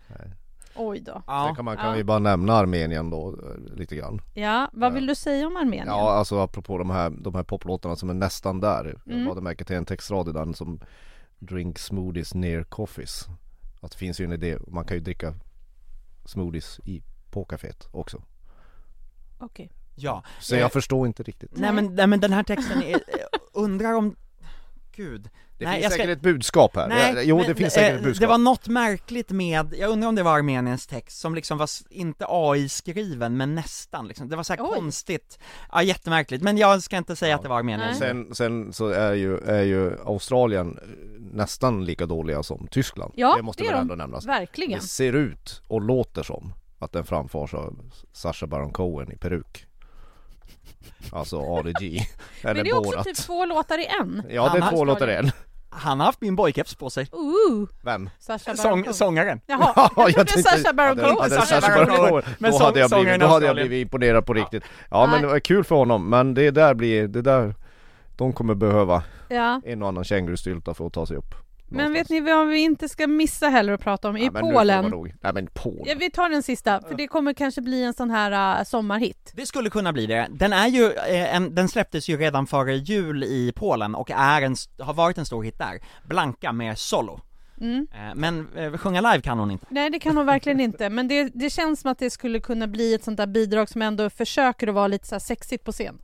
[0.76, 1.12] Oj då.
[1.12, 1.98] Sen Ja, kan man kan Ja.
[1.98, 5.88] ju bara nämna Armenien då, eh, lite grann Ja, vad vill du säga om Armenien?
[5.88, 9.28] Ja, alltså apropå de här, de här poplåtarna som är nästan där Jag Mm.
[9.28, 10.80] lade märke till en textrad i den som
[11.40, 13.26] Drink smoothies near coffees
[13.82, 15.34] Att det finns ju en idé, man kan ju dricka
[16.26, 18.24] smoothies i på kaféet också
[19.38, 19.72] Okej.
[19.96, 20.24] ja.
[20.40, 23.00] Så Eh, jag förstår inte riktigt Nej men, nej men den här texten är, eh,
[23.54, 24.16] undrar om,
[24.96, 25.30] gud.
[25.58, 27.90] Det Nej, finns jag ska- säkert ett budskap här, Nej, jo men, det finns säkert
[27.92, 28.22] eh, ett budskap.
[28.22, 31.70] Det var något märkligt med, jag undrar om det var Armeniens text som liksom var,
[31.90, 34.30] inte AI-skriven, men nästan liksom.
[34.30, 35.40] Det var så konstigt,
[35.72, 37.98] ja jättemärkligt, men jag ska inte säga att det var Armeniens.
[37.98, 40.90] Sen, sen så är ju, är ju Australien eh,
[41.34, 43.14] nästan lika dåliga som Tyskland.
[43.16, 43.82] Ja, Det måste det väl de.
[43.82, 44.26] ändå nämnas.
[44.26, 44.80] Verkligen.
[44.80, 49.66] Det ser ut och låter som att den framförs av Sacha Baron Cohen i peruk
[51.12, 52.00] Alltså Ali G
[52.42, 54.24] Eller Men det är också Borat typ två låtar i en.
[54.30, 55.32] Ja det Han är har- två låtar i en
[55.70, 58.10] Han har haft min boykeps på sig, Ooh, Vem?
[58.20, 58.94] Sacha Baron Sång, Cohen.
[58.94, 59.42] sångaren.
[59.46, 61.30] Jaha, Ja, jag trodde Sacha Baron Cohen.
[61.30, 62.24] Sacha Baron Cohen.
[62.40, 65.22] Men Då sång- hade jag blivit, då hade jag blivit imponerad på riktigt Ja men
[65.22, 67.56] det var kul för honom, men det där blir, det där
[68.16, 69.62] De kommer behöva Ja.
[69.66, 71.36] en och annan kängurustylta för att ta sig upp
[71.68, 74.18] Men vet ni vad vi inte ska missa heller att prata om?
[74.18, 74.92] I Ja, Polen.
[75.22, 78.10] Nej men Polen Ja, vi tar den sista, för det kommer kanske bli en sån
[78.12, 79.32] här uh, sommarhit.
[79.36, 80.28] Det skulle kunna bli det.
[80.32, 84.42] Den är ju, eh, en, den släpptes ju redan före jul i Polen och är
[84.42, 85.80] en, har varit en stor hit där.
[86.08, 87.20] Blanka med solo.
[87.62, 87.88] Mm.
[87.94, 89.66] Eh, men eh, sjunga live kan hon inte.
[89.70, 90.90] Nej, det kan hon verkligen inte.
[90.90, 93.82] Men det, det känns som att det skulle kunna bli ett sånt där bidrag som
[93.82, 96.00] ändå försöker att vara lite så här sexigt på scen.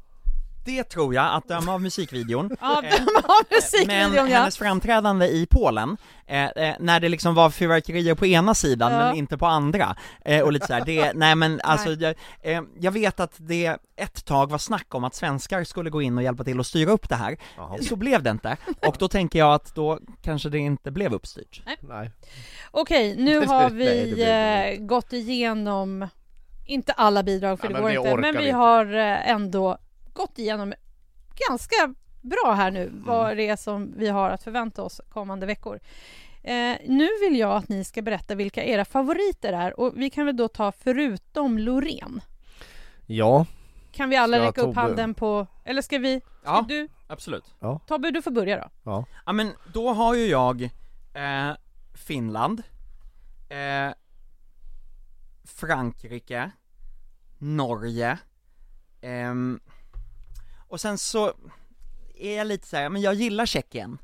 [0.65, 2.49] Det tror jag, att döma av musikvideon.
[2.61, 2.89] Ja, de
[3.23, 4.37] har musikvideon Men ja.
[4.37, 5.97] hennes framträdande i Polen,
[6.27, 8.99] eh, eh, när det liksom var fyrverkerier på ena sidan Ja.
[8.99, 9.95] men inte på andra,
[10.25, 14.25] eh, och lite såhär, det, nej men alltså, jag, eh, jag vet att det ett
[14.25, 17.09] tag var snack om att svenskar skulle gå in och hjälpa till att styra upp
[17.09, 17.77] det här, Jaha.
[17.81, 18.57] så blev det inte,
[18.87, 21.61] och då tänker jag att då kanske det inte blev uppstyrt.
[21.81, 22.11] Nej
[22.71, 26.07] Okej, nu har Nej, vi det eh, gått igenom,
[26.65, 28.57] inte alla bidrag för Ja, det men går vi inte, men vi inte.
[28.57, 29.77] har eh, ändå
[30.13, 30.73] gått igenom
[31.49, 33.03] ganska bra här nu Mm.
[33.03, 35.79] vad det är som vi har att förvänta oss kommande veckor.
[36.43, 40.25] Eh, nu vill jag att ni ska berätta vilka era favoriter är och vi kan
[40.25, 42.21] väl då ta förutom Loreen.
[43.05, 43.45] Ja,
[43.91, 46.65] Kan vi alla Ska räcka upp Tobbe- handen på, eller ska vi, ska Ja.
[46.67, 47.55] du, Absolut.
[47.87, 48.69] Tobbe du får börja då.
[48.83, 50.63] ja Ja men då har ju jag
[51.13, 51.51] eh,
[51.93, 52.63] Finland,
[53.49, 53.93] eh,
[55.43, 56.51] Frankrike,
[57.37, 58.17] Norge,
[59.01, 59.59] ehm,
[60.69, 61.33] och sen så
[62.15, 63.97] är jag lite så här, men jag gillar Tjeckien,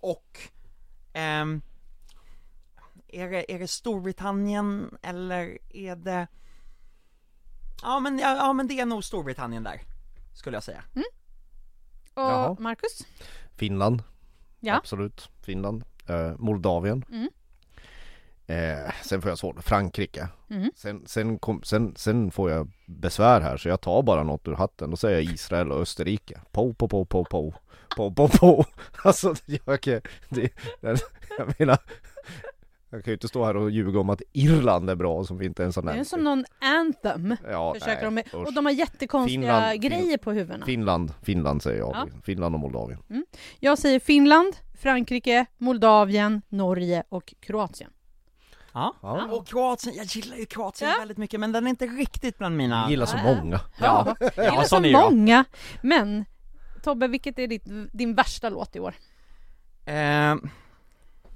[0.00, 0.38] och
[1.12, 1.62] ehm,
[3.08, 6.26] är, det, är det Storbritannien eller är det
[7.82, 9.80] Ja men, ja, ja men det är nog Storbritannien där,
[10.34, 10.84] skulle jag säga.
[12.14, 12.56] Och Jaha.
[12.58, 13.06] Marcus?
[13.56, 14.02] Finland
[14.60, 14.76] Ja.
[14.76, 17.30] Absolut, Finland eh, Moldavien Mm.
[18.50, 20.28] Eh, sen får jag svårt, Frankrike.
[20.50, 20.70] Mm.
[20.76, 24.54] Sen, sen, kom, sen, sen får jag besvär här så jag tar bara något ur
[24.54, 24.90] hatten.
[24.90, 26.40] Då säger jag Israel och Österrike.
[26.52, 27.52] Po, po, po, po, po.
[27.96, 28.64] Po, po, po.
[29.04, 29.34] Alltså,
[29.66, 30.50] jag, kan, det,
[31.38, 31.78] jag menar
[32.90, 35.46] jag kan ju inte stå här och ljuga om att Irland är bra som vi
[35.46, 36.08] inte ens har Det är nämnt.
[36.08, 37.36] som någon anthem.
[37.50, 38.28] Ja, Försöker de med.
[38.34, 40.66] Och de har jättekonstiga Finland- grejer på huvudena.
[40.66, 41.90] Finland, Finland säger jag.
[41.94, 42.06] Ja.
[42.24, 42.98] Finland och Moldavien.
[43.60, 47.90] Jag säger Finland, Frankrike, Moldavien, Norge och Kroatien.
[48.72, 48.94] Ja.
[49.02, 49.24] Ja.
[49.30, 50.96] Och Kroatien, jag gillar ju Kroatien Ja.
[50.98, 53.60] väldigt mycket men den är inte riktigt bland mina Jag gillar så många.
[53.78, 55.44] Ja, Det är ja så sån är jag många.
[55.82, 56.24] Men
[56.82, 58.94] Tobbe, vilket är ditt, din värsta låt i år?
[59.84, 60.34] eh,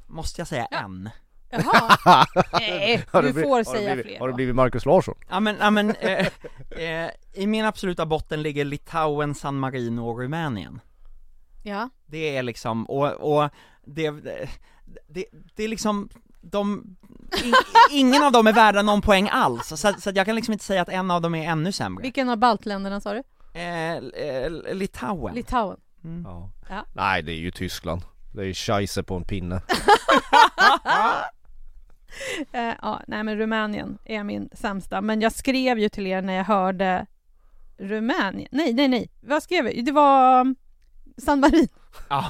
[0.06, 0.78] Måste jag säga Ja.
[0.78, 1.10] en?
[1.50, 1.96] Jaha,
[2.52, 4.18] nej, Har du det blivit- får har det säga blivit, fler.
[4.20, 5.14] Har det blivit Marcus Larsson?
[5.30, 6.26] Ja men, ja, men eh,
[6.70, 10.80] eh, i min absoluta botten ligger Litauen, San Marino och Rumänien
[11.62, 13.12] Ja, Det är liksom, och,
[13.42, 13.50] och
[13.86, 14.10] det,
[15.08, 15.24] det,
[15.54, 16.08] det är liksom,
[16.42, 16.96] de,
[17.44, 17.54] in,
[17.90, 20.82] ingen av dem är värda någon poäng alls, så, så jag kan liksom inte säga
[20.82, 23.22] att en av dem är ännu sämre vilken av baltländerna sa du?
[23.60, 25.80] eh, eh, Litauen Litauen.
[26.04, 26.22] mm.
[26.24, 26.50] Ja.
[26.68, 26.84] Ja.
[26.94, 28.02] Nej, det är ju Tyskland.
[28.34, 29.60] Det är ju scheisse på en pinne.
[32.52, 35.00] Eh, ja, nej men Rumänien är min sämsta.
[35.00, 37.06] Men jag skrev ju till er när jag hörde
[37.78, 38.48] Rumänien.
[38.52, 39.10] Nej, nej, nej.
[39.20, 39.84] Vad skrev jag?
[39.84, 40.56] Det var um,
[41.18, 41.68] San Marino.
[42.08, 42.24] Ja,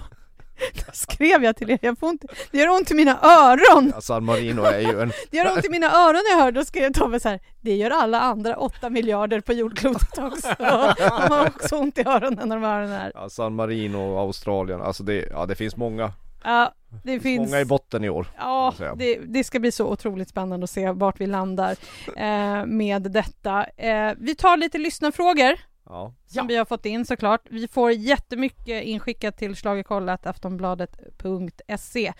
[0.74, 1.78] Då skrev jag till er.
[1.82, 3.92] Jag får inte, det gör ont i mina öron.
[3.94, 5.12] Ja, San Marino är ju en...
[5.30, 6.60] Det gör ont i mina öron när jag hörde.
[6.60, 7.40] Då skrev Tobbe så här.
[7.60, 10.54] Det gör alla andra åtta miljarder på jordklotet också.
[10.58, 13.12] De har också ont i öronen när de hör den här.
[13.14, 16.12] Ja, San Marino och Australien, alltså det, ja det finns många,
[16.44, 17.50] Ja, det finns...
[17.50, 18.26] många i botten i år.
[18.38, 21.76] Ja, det, det ska bli så otroligt spännande att se vart vi landar
[22.16, 23.64] eh, med detta.
[23.76, 26.14] Eh, vi tar lite lyssnarfrågor Ja.
[26.26, 27.46] som vi har fått in såklart.
[27.50, 32.12] Vi får jättemycket inskickat till schlagerkollat aftonbladet.se.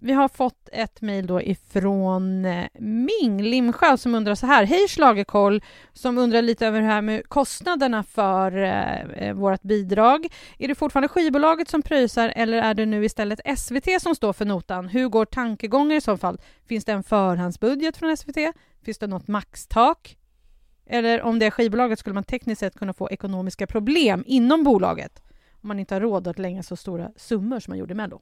[0.00, 4.64] Vi har fått ett mejl då ifrån eh, Ming Limsjö som undrar så här.
[4.64, 5.62] Hej Schlagerkoll!
[5.92, 10.26] Som undrar lite över det här med kostnaderna för eh, eh, vårt bidrag.
[10.58, 14.44] Är det fortfarande skivbolaget som pröjsar eller är det nu istället SVT som står för
[14.44, 14.88] notan?
[14.88, 16.40] Hur går tankegången i så fall?
[16.68, 18.36] Finns det en förhandsbudget från SVT?
[18.84, 20.16] Finns det något maxtak?
[20.92, 25.22] Eller om det är skivbolaget skulle man tekniskt sett kunna få ekonomiska problem inom bolaget
[25.62, 28.20] om man inte har råd att lägga så stora summor som man gjorde med Mello.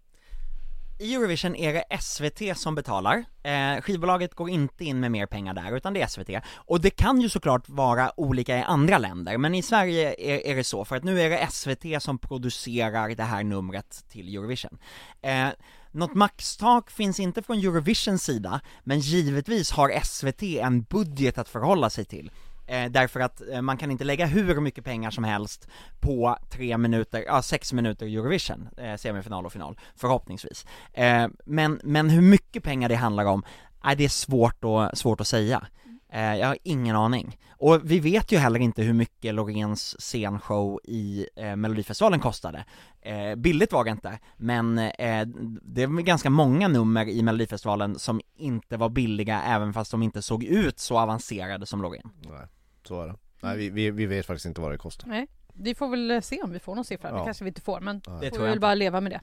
[0.99, 5.55] I Eurovision är det SVT som betalar, eh, skivbolaget går inte in med mer pengar
[5.55, 9.39] där utan det är SVT, och det kan ju såklart vara olika i andra länder,
[9.39, 13.15] men i Sverige är, är det så, för att nu är det SVT som producerar
[13.15, 14.79] det här numret till Eurovision.
[15.23, 15.49] Eh,
[15.91, 21.91] något maxtak finns inte från Eurovisions sida, men givetvis har SVT en budget att förhålla
[21.91, 22.31] sig till.
[22.71, 25.69] Eh, därför att eh, man kan inte lägga hur mycket pengar som helst
[26.01, 30.67] på tre minuter, ja sex minuter Eurovision, eh, semifinal och final, förhoppningsvis.
[30.93, 33.43] Eh, men, men hur mycket pengar det handlar om,
[33.85, 35.67] eh, det är svårt att, svårt att säga.
[36.13, 37.39] Eh, jag har ingen aning.
[37.51, 42.65] Och vi vet ju heller inte hur mycket Loreens scenshow i eh, Melodifestivalen kostade.
[43.03, 45.27] Eh, billigt var det inte, men eh,
[45.63, 50.23] det var ganska många nummer i Melodifestivalen som inte var billiga även fast de inte
[50.23, 52.11] såg ut så avancerade som Loreen.
[52.29, 52.47] Nej,
[52.87, 53.15] så är det.
[53.43, 55.09] Nej, vi, vi, vi vet faktiskt inte vad det kostar.
[55.09, 57.11] Nej, vi får väl se om vi får någon siffra.
[57.13, 57.25] Det Ja.
[57.25, 58.01] kanske vi inte får, men.
[58.21, 59.21] Det får vi väl bara leva med det.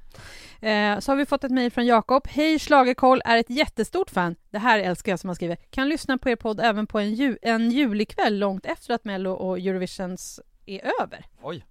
[0.69, 2.27] Eh, så har vi fått ett mejl från Jakob.
[2.27, 4.35] Hej Schlagerkoll, är ett jättestort fan.
[4.49, 5.55] Det här älskar jag som han skriver.
[5.55, 9.31] Kan lyssna på er podd även på en, ju- en julikväll långt efter att Mello
[9.31, 11.25] och Eurovisions är över.
[11.41, 11.65] Oj.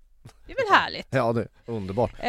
[0.47, 1.07] Det är väl härligt?
[1.11, 2.13] Ja, det är underbart.
[2.21, 2.29] Eh,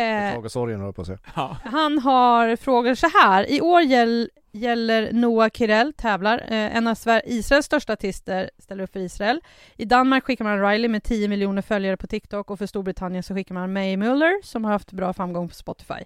[0.56, 1.20] höll jag på att säga.
[1.36, 1.58] Ja.
[1.64, 3.52] Han har frågor så här.
[3.52, 6.38] I år gäll, gäller Noah Kirel tävlar.
[6.38, 9.42] Eh, en av Sver- Israels största artister ställer upp för Israel.
[9.76, 13.36] I Danmark skickar man Riley med 10 miljoner följare på TikTok och för Storbritannien så
[13.36, 16.04] skickar man May Muller som har haft bra framgång på Spotify.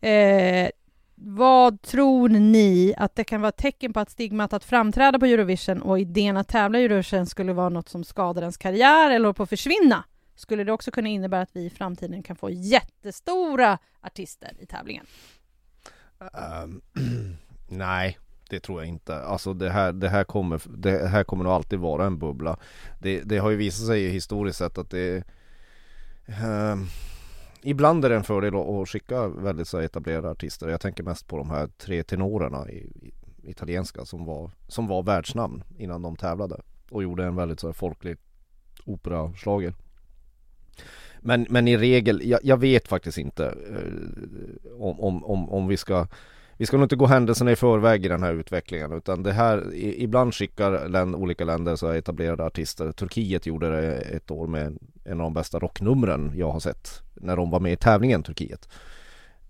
[0.00, 0.68] Eh,
[1.20, 5.82] vad tror ni att det kan vara tecken på att stigmat att framträda på Eurovision
[5.82, 9.32] och idén att tävla i Eurovision skulle vara något som skadar ens karriär eller håller
[9.32, 10.04] på att försvinna?
[10.38, 15.06] Skulle det också kunna innebära att vi i framtiden kan få jättestora artister i tävlingen?
[16.18, 16.82] Um,
[17.68, 18.18] nej,
[18.50, 19.22] det tror jag inte.
[19.22, 22.58] Alltså det här, det här kommer, det här kommer nog alltid vara en bubbla.
[23.00, 25.24] Det, det har ju visat sig historiskt sett att det
[26.44, 26.86] um,
[27.62, 30.68] Ibland är det en fördel att, skicka väldigt så etablerade artister.
[30.68, 33.12] Jag tänker mest på de här tre tenorerna i, i
[33.50, 36.60] italienska som var, som var världsnamn innan de tävlade
[36.90, 38.16] och gjorde en väldigt så här, folklig
[38.84, 39.74] operaschlager.
[41.20, 45.76] Men, men i regel, jag, jag vet faktiskt inte eh, om, om, om, om vi
[45.76, 46.06] ska
[46.60, 49.74] vi ska nog inte gå händelserna i förväg i den här utvecklingen utan det här,
[49.74, 52.92] i, ibland skickar län, olika länder så här etablerade artister.
[52.92, 57.36] Turkiet gjorde det ett år med en av de bästa rocknumren jag har sett när
[57.36, 58.68] de var med i tävlingen Turkiet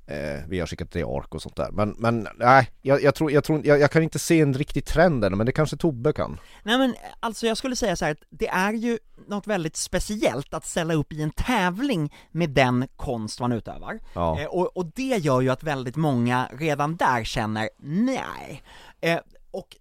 [0.09, 3.32] eh, Vi har skickat till ARK och sånt där Men, men nej, jag, jag tror,
[3.32, 6.12] jag, tror jag, jag kan inte se en riktig trend än men det kanske Tobbe
[6.12, 8.98] kan Nej men alltså jag skulle säga så här det är ju
[9.28, 14.00] något väldigt speciellt att ställa upp i en tävling med den konst man utövar.
[14.14, 14.40] Ja.
[14.40, 18.62] Eh, och, och det gör ju att väldigt många redan där känner nej.
[19.00, 19.18] Eh,
[19.50, 19.76] och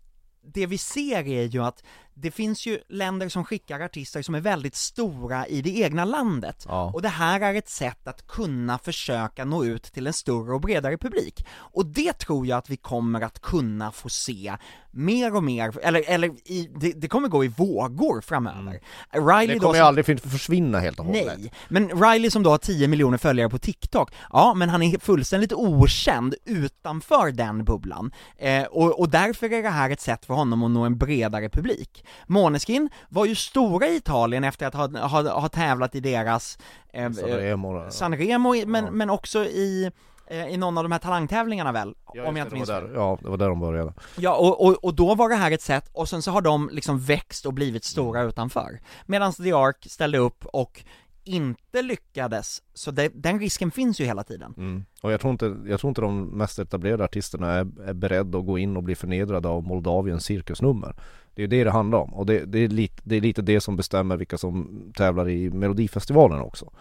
[0.53, 1.83] det vi ser är ju att
[2.21, 6.65] det finns ju länder som skickar artister som är väldigt stora i det egna landet.
[6.67, 6.91] Ja.
[6.93, 10.61] Och det här är ett sätt att kunna försöka nå ut till en större och
[10.61, 11.45] bredare publik.
[11.55, 14.57] Och det tror jag att vi kommer att kunna få se
[14.91, 18.79] mer och mer, eller, eller i, det, det kommer gå i vågor framöver.
[19.11, 19.47] Riley Mm.
[19.47, 22.49] Det då kommer ju som- aldrig försvinna helt och hållet Nej, men Riley som då
[22.49, 28.11] har 10 miljoner följare på TikTok, ja men han är fullständigt okänd utanför den bubblan,
[28.37, 31.49] eh, och, och därför är det här ett sätt för honom att nå en bredare
[31.49, 32.03] publik.
[32.27, 36.57] Måneskin var ju stora i Italien efter att ha, ha, ha tävlat i deras
[36.93, 38.91] eh, Sanremo, eh, Sanremo, men, Ja.
[38.91, 39.91] men också i
[40.27, 41.95] eh, i någon av de här talangtävlingarna väl?
[42.13, 44.83] Ja, om jag inte minns där, Ja, det var där de började Ja, och, och,
[44.85, 47.53] och då var det här ett sätt, och sen så har de liksom växt och
[47.53, 48.79] blivit stora utanför.
[49.05, 50.83] Medan The Ark ställde upp och
[51.23, 54.53] inte lyckades, så det, den risken finns ju hela tiden.
[54.57, 54.85] mm.
[55.01, 58.45] Och jag tror, inte, jag tror inte de mest etablerade artisterna är, är beredda att
[58.45, 60.95] gå in och bli förnedrade av Moldaviens cirkusnummer
[61.37, 63.41] Det är ju det det handlar om och det, det, är lite, det är lite
[63.41, 66.71] det som bestämmer vilka som tävlar i Melodifestivalen också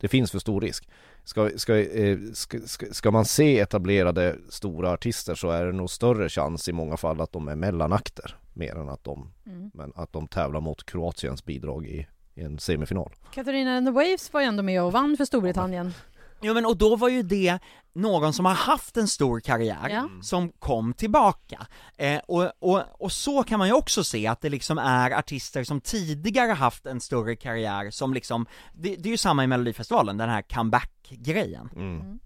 [0.00, 0.88] Det finns för stor risk
[1.24, 5.90] Ska, ska, eh, ska, ska, ska man se etablerade stora artister så är det nog
[5.90, 9.70] större chans i många fall att de är mellanakter Mer än att de, Mm.
[9.74, 14.32] men att de tävlar mot Kroatiens bidrag i, i en semifinal Katarina and the Waves
[14.32, 15.94] var ju ändå med och vann för Storbritannien.
[16.42, 17.58] Jo men och då var ju det
[17.94, 20.08] någon som har haft en stor karriär, Ja.
[20.22, 21.66] som kom tillbaka.
[21.96, 25.64] Eh, och, och, och så kan man ju också se att det liksom är artister
[25.64, 30.16] som tidigare haft en större karriär som liksom, det, det är ju samma i Melodifestivalen,
[30.16, 31.68] den här comeback-grejen.
[31.76, 32.18] mm.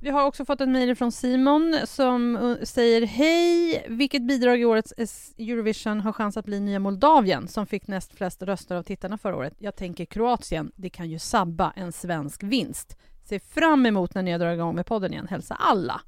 [0.00, 3.86] Vi har också fått en mejl från Simon som uh, säger Hej!
[3.88, 4.92] Vilket bidrag i årets
[5.38, 9.36] Eurovision har chans att bli nya Moldavien som fick näst flest röster av tittarna förra
[9.36, 9.54] året?
[9.58, 10.72] Jag tänker Kroatien.
[10.76, 12.96] Det kan ju sabba en svensk vinst.
[13.24, 15.26] Ser fram emot när ni drar igång med podden igen.
[15.30, 16.00] Hälsa alla!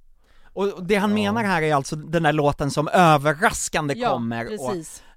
[0.53, 1.32] Och det han Ja.
[1.32, 4.74] menar här är alltså den där låten som överraskande kommer och,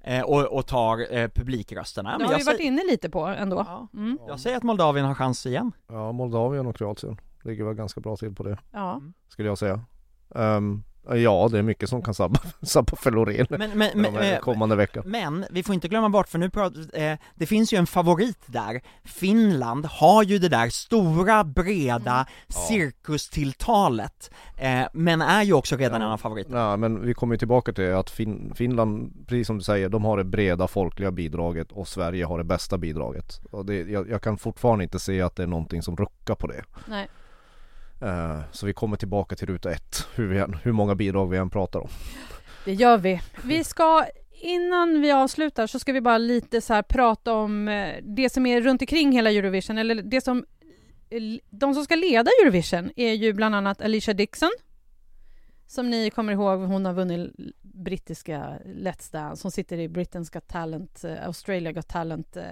[0.09, 2.11] eh, och, och tar eh, publikrösterna.
[2.11, 3.65] Det Men har jag, vi varit säger, inne lite på ändå.
[3.67, 3.87] Ja.
[3.93, 4.17] Mm.
[4.27, 5.71] jag säger att Moldavien har chans igen.
[5.87, 9.01] Ja, Moldavien och Kroatien ligger väl ganska bra till på det Ja.
[9.27, 9.81] skulle jag säga.
[10.35, 14.39] Ehm, ja, det är mycket som kan sabba, sabba för Loreen Men, men, men, eh,
[14.39, 15.01] kommande vecka.
[15.05, 18.39] Men vi får inte glömma bort, för nu pratar, eh, det finns ju en favorit
[18.45, 26.01] där, Finland har ju det där stora, breda cirkustilltalet, eh, men är ju också redan
[26.01, 26.07] Ja.
[26.07, 26.59] en av favoriterna.
[26.59, 30.05] Ja, men vi kommer ju tillbaka till att fin Finland, precis som du säger, de
[30.05, 33.41] har det breda folkliga bidraget och Sverige har det bästa bidraget.
[33.51, 36.47] Och det, jag, jag kan fortfarande inte se att det är någonting som ruckar på
[36.47, 36.63] det.
[36.87, 37.07] Nej.
[38.03, 41.37] Eh, så vi kommer tillbaka till ruta ett, hur, vi än, hur många bidrag vi
[41.37, 41.89] än pratar om.
[42.65, 43.21] Det gör vi.
[43.43, 44.05] Vi ska,
[44.41, 48.45] innan vi avslutar så ska vi bara lite så här prata om eh, det som
[48.45, 50.45] är runt omkring hela Eurovision, eller det som
[51.09, 54.51] eh, de som ska leda Eurovision är ju bland annat Alicia Dixon,
[55.67, 60.47] som ni kommer ihåg, hon har vunnit brittiska Let's Dance, hon sitter i brittiska Got
[60.47, 62.43] Talent, Australia Got Talent, eh,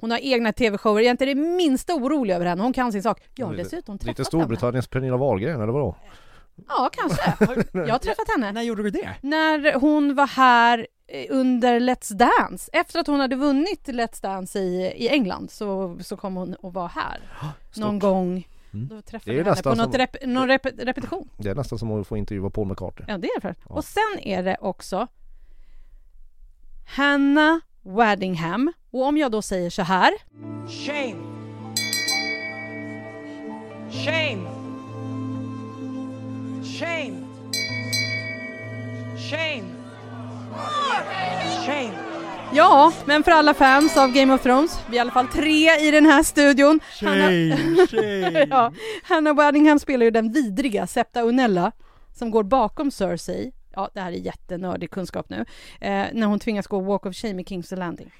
[0.00, 3.02] hon har egna tv-shower, jag är inte det minsta orolig över henne, hon kan sin
[3.02, 3.20] sak.
[3.34, 4.42] Jag har Lite- dessutom träffat Lite henne.
[4.44, 5.96] Storbritanniens Pernilla Wahlgren, eller vadå?
[6.68, 7.22] Ja, kanske.
[7.78, 8.52] Jag har träffat henne.
[8.52, 9.14] När gjorde du det?
[9.20, 12.70] när hon var här eh, under Let's Dance.
[12.72, 16.72] Efter att hon hade vunnit Let's Dance i, i England så, så kom hon och
[16.74, 17.18] var här
[17.76, 18.48] någon gång.
[18.72, 18.88] Mm.
[18.88, 21.28] Då träffade jag henne på något som- rep, någon rep, repetition.
[21.36, 23.04] Det är nästan som att få intervjua Paul McCartney.
[23.08, 23.54] Ja, det är det.
[23.68, 23.74] Ja.
[23.74, 25.06] Och sen är det också
[26.96, 28.72] Hannah Waddingham.
[28.92, 30.12] Och om jag då säger så här.
[30.68, 31.16] Shame.
[33.90, 34.46] Shame.
[36.78, 37.26] Shame.
[39.30, 39.64] Shame.
[41.66, 41.92] Shame.
[42.52, 45.80] Ja, men för alla fans av Game of Thrones, vi är i alla fall tre
[45.80, 46.80] i den här studion.
[47.00, 47.32] Hannah,
[48.50, 48.72] ja,
[49.02, 51.72] Hannah Waddingham spelar ju den vidriga Septa Unella
[52.18, 53.52] som går bakom Cersei.
[53.74, 55.44] Ja, det här är jättenördig kunskap nu.
[55.80, 58.10] Eh, när hon tvingas gå Walk of Shame i King's Landing.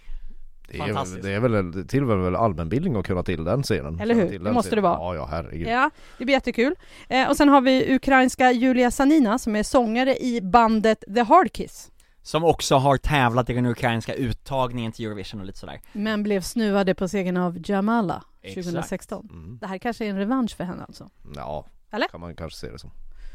[0.73, 4.01] Det är, väl, det är väl tillhör väl allmänbildning att kunna till den scenen.
[4.01, 4.29] Eller hur?
[4.29, 4.85] Till Det måste scenen.
[4.85, 4.99] det vara.
[4.99, 5.69] Ja, ja herregud.
[5.69, 6.75] Ja, det blir jättekul.
[7.09, 11.53] Eh, och sen har vi ukrainska Julia Sanina som är sångare i bandet The Hard
[11.53, 11.91] Kiss.
[12.23, 15.81] Som också har tävlat i den ukrainska uttagningen till Eurovision och lite sådär.
[15.93, 18.67] Men blev snuvade på segern av Jamala Exakt.
[18.67, 19.29] 2016.
[19.33, 19.59] Mm.
[19.61, 21.09] Det här kanske är en revansch för henne alltså.
[21.37, 22.09] Ja, Eller?
[22.09, 22.91] kan man kanske se det som.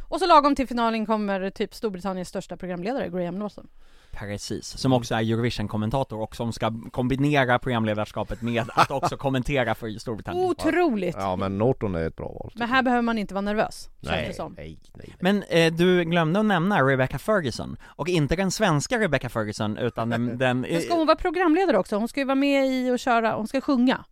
[0.08, 3.68] Och så lagom till finalen kommer typ Storbritanniens största programledare, Graham Norton.
[4.12, 10.00] Precis, som också är Eurovision-kommentator och som ska kombinera programledarskapet med att också kommentera för
[10.00, 11.16] Storbritannien Otroligt!
[11.20, 12.52] Ja men Norton är ett bra val.
[12.56, 14.54] Men här behöver man inte vara nervös, känns det Nej, som.
[14.58, 15.16] nej, nej, nej.
[15.20, 20.10] Men eh, du glömde att nämna Rebecca Ferguson, och inte den svenska Rebecca Ferguson utan
[20.10, 21.96] den, den Men ska hon vara programledare också?
[21.96, 24.06] Hon ska ju vara med i och köra, hon ska sjunga.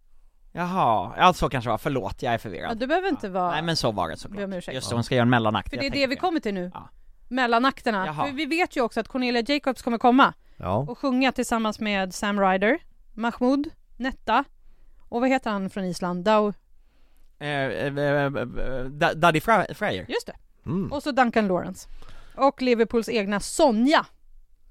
[0.56, 3.52] Jaha, ja så kanske det var, förlåt jag är förvirrad Ja, du behöver inte vara...
[3.52, 4.76] Nej men så var det Be såklart, om ursäkt.
[4.76, 6.72] just det, hon ska göra en mellanakt För det är det vi kommer till nu.
[6.74, 6.90] Ja.
[7.28, 8.06] Mellanakterna.
[8.06, 8.26] Jaha.
[8.28, 12.14] För vi vet ju också att Cornelia Jacobs kommer komma Ja, och sjunga tillsammans med
[12.14, 12.80] Sam Ryder,
[13.14, 14.44] Mahmoud, Netta
[15.10, 16.24] och vad heter han från Island?
[16.24, 16.54] Dau...
[17.40, 18.32] Eh, eh, eh, eh,
[18.86, 20.36] Da- Daddy Fra- Freyer Just det.
[20.66, 20.92] mm.
[20.92, 21.90] Och så Duncan Lawrence.
[22.36, 24.06] Och Liverpools egna Sonja.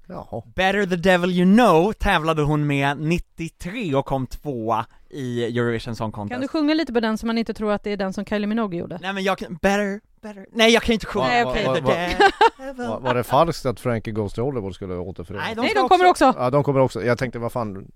[0.07, 0.41] Jaha.
[0.55, 6.11] Better the devil you know tävlade hon med 93 och kom tvåa i Eurovision Song
[6.11, 8.13] Contest Kan du sjunga lite på den så man inte tror att det är den
[8.13, 8.99] som Kylie Minogue gjorde?
[9.01, 11.65] Nej men jag kan, better, better, nej jag kan inte sjunga Nej, Va- okej.
[11.65, 11.93] va- The va-
[12.57, 12.87] devil.
[12.87, 15.45] va- Var det falskt att Frankie Goes to Hollywood skulle återförenas?
[15.45, 16.33] Nej, de Nej, de kommer också!
[16.37, 17.03] Ja, de kommer också.
[17.03, 17.87] Jag tänkte, vad fan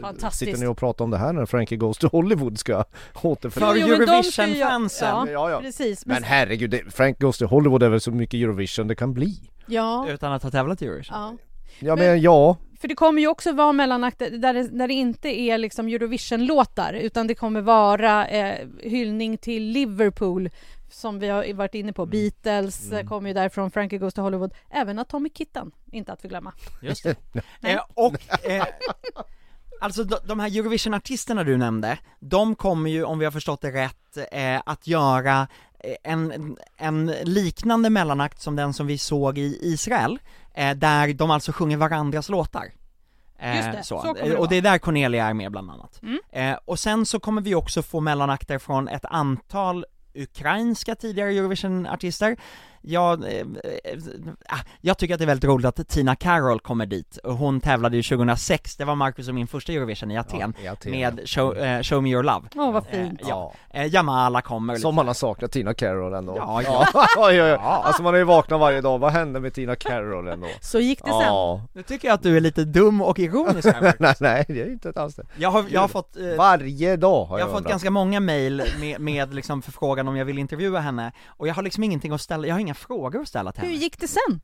[0.00, 0.38] Fantastiskt.
[0.50, 2.84] Sitter ni och pratar om det här när Frankie Goes to Hollywood ska
[3.14, 3.76] För återförenas?
[3.78, 5.08] Jo, men de ska ju- Eurovision-fansen.
[5.08, 5.60] Ja, Ja, ja.
[5.60, 6.06] precis.
[6.06, 9.14] Men, Men herregud, det, Frank Goes to Hollywood är väl så mycket Eurovision det kan
[9.14, 9.38] bli?
[9.66, 11.36] ja, Utan att ha tävlat i Eurovision ja.
[11.78, 14.94] Ja Men- men ja, För det kommer ju också vara mellanakter där det, där det
[14.94, 20.50] inte är liksom Eurovision-låtar utan det kommer vara eh, hyllning till Liverpool
[20.90, 22.06] som vi har varit inne på.
[22.06, 22.98] Beatles Mm.
[22.98, 26.52] eh, kommer ju därifrån, Frankie Goes to Hollywood, även Atomic Kitten, inte att förglömma.
[26.82, 27.16] Just det.
[27.60, 27.72] Nej.
[27.74, 28.14] Eh, och,
[28.50, 28.64] eh,
[29.80, 33.70] alltså de, de här Eurovision-artisterna du nämnde, de kommer ju, om vi har förstått det
[33.70, 35.46] rätt, eh, att göra
[35.80, 40.18] eh, en, en liknande mellanakt som den som vi såg i Israel,
[40.54, 42.72] där de alltså sjunger varandras låtar.
[43.38, 45.70] Eh, Just det, så kommer det Eh, och det är där Cornelia är med bland
[45.70, 46.02] annat.
[46.02, 46.18] Mm.
[46.32, 49.84] Eh, och sen så kommer vi också få mellanakter från ett antal
[50.14, 52.36] ukrainska tidigare Eurovision-artister.
[52.82, 53.98] Jag, eh, eh,
[54.48, 57.60] ah, jag tycker att det är väldigt roligt att Tina Carroll kommer dit, och hon
[57.60, 60.90] tävlade ju 2006, det var Marcus och min första Eurovision i Aten, ja, i Aten,
[60.92, 62.48] med show, eh, show Me Your Love.
[62.54, 63.20] Åh, vad Eh, fint.
[63.28, 66.36] ja, eh, Jamala kommer Som man har saknat Tina Carroll ändå.
[66.36, 66.86] Ja, ja.
[67.16, 67.58] ja, ja, ja.
[67.58, 70.46] Alltså man är ju vakna varje dag, vad hände med Tina Carroll ändå?
[70.60, 71.20] Så gick det sen.
[71.20, 74.62] Ja, Nu tycker jag att du är lite dum och ironisk här nej, nej det
[74.62, 75.26] är inte alls det.
[75.36, 78.20] Jag har, jag har fått eh, Varje dag har jag jag, har fått ganska många
[78.20, 82.12] mail med, med liksom förfrågan om jag vill intervjua henne, och jag har liksom ingenting
[82.12, 83.80] att ställa, jag har inga frågor att ställa till Hur henne.
[83.82, 84.40] gick det sen?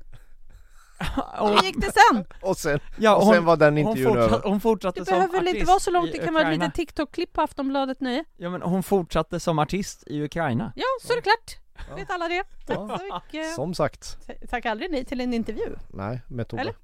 [1.41, 2.25] Och- Hur gick det sen?
[2.43, 4.49] Och sen, Ja, och hon- sen var den hon, intervjun fortsatte, över.
[4.49, 6.59] hon fortsatte Det som behöver väl inte artist vara så långt, det kan vara ett
[6.59, 8.25] litet TikTok-klipp på Aftonbladet Nöje.
[8.37, 11.59] Ja men hon fortsatte som artist i Ukraina Ja, så är det klart.
[11.99, 12.45] Vet alla det.
[12.67, 12.99] Tack Ja.
[12.99, 13.55] så mycket.
[13.55, 14.19] Som sagt,
[14.51, 15.77] Tack aldrig nej till en intervju.
[15.89, 16.61] nej med Tobbe.
[16.63, 16.75] Eller?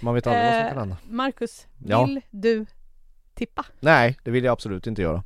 [0.00, 0.96] Man vet aldrig vad som Eh, kan hända.
[1.08, 2.04] Marcus, Ja.
[2.04, 2.66] vill du
[3.34, 3.64] tippa?
[3.80, 5.22] Nej, det vill jag absolut inte göra.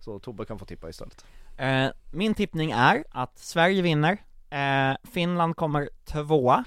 [0.00, 1.24] Så Tobbe kan få tippa istället.
[1.56, 4.18] eh, Min tippning är att Sverige vinner,
[4.52, 6.64] eh, Finland kommer tvåa,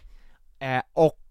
[0.60, 1.22] eh, och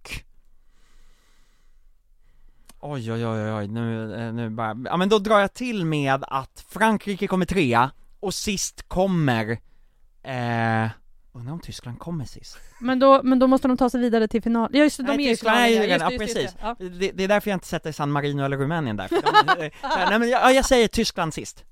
[2.86, 6.24] Oj oj oj oj, nu, eh, nu bara, ja men då drar jag till med
[6.28, 7.90] att Frankrike kommer trea,
[8.20, 9.50] och sist kommer,
[10.22, 10.90] eh,
[11.32, 12.59] undrar om Tyskland kommer sist?
[12.80, 14.70] Men då, men då måste de ta sig vidare till final.
[14.72, 16.57] Ja just det, de Nej, är ju Tyskland just det, ja, det, precis.
[17.00, 19.70] Det, det är därför jag inte sätter San Marino eller Rumänien där, de,
[20.11, 21.64] nej men jag, jag säger Tyskland sist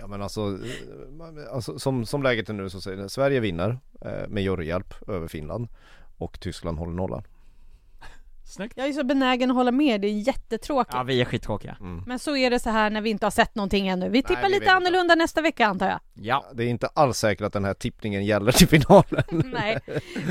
[0.00, 3.78] Ja men alltså, eh, alltså som, som läget är nu så säger det, Sverige vinner
[4.00, 5.68] eh, med juryhjälp över Finland
[6.18, 7.22] och Tyskland håller nollan.
[8.50, 10.94] Snyggt Jag är så benägen att hålla med, det är jättetråkigt.
[10.94, 12.02] Ja vi är skittråkiga Mm.
[12.06, 14.08] Men så är det så här när vi inte har sett någonting ännu.
[14.08, 14.72] Vi tippar vi vet lite inte.
[14.72, 16.00] annorlunda nästa vecka antar jag.
[16.14, 19.24] Ja, Det är inte alls säkert att den här tippningen gäller till finalen.
[19.52, 19.78] Nej,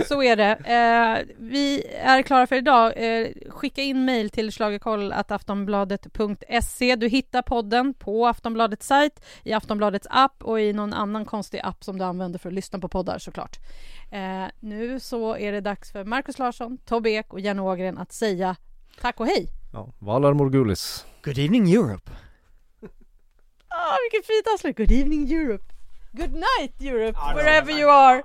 [0.07, 0.51] så är det.
[0.51, 2.93] Eh, vi är klara för idag.
[2.95, 6.95] Eh, skicka in mejl till schlagerkoll.aftonbladet.se.
[6.95, 11.83] Du hittar podden på Aftonbladets sajt, i Aftonbladets app och i någon annan konstig app
[11.83, 13.57] som du använder för att lyssna på poddar såklart.
[14.11, 18.11] Eh, nu så är det dags för Markus Larsson, Tobbe Ek och Janne Ågren att
[18.11, 18.55] säga
[19.01, 19.47] tack och hej.
[19.73, 21.05] Ja, Valar Morgulis.
[21.23, 22.11] Good evening Europe
[23.67, 24.77] Ah, vilket fint avslut!
[24.77, 25.63] Good evening Europe!
[26.11, 27.13] Good night Europe!
[27.19, 28.23] Ja, wherever you are!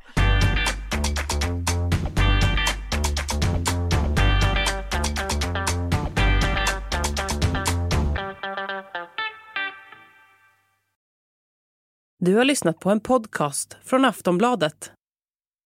[12.18, 14.93] Du har lyssnat på en podcast från Aftonbladet.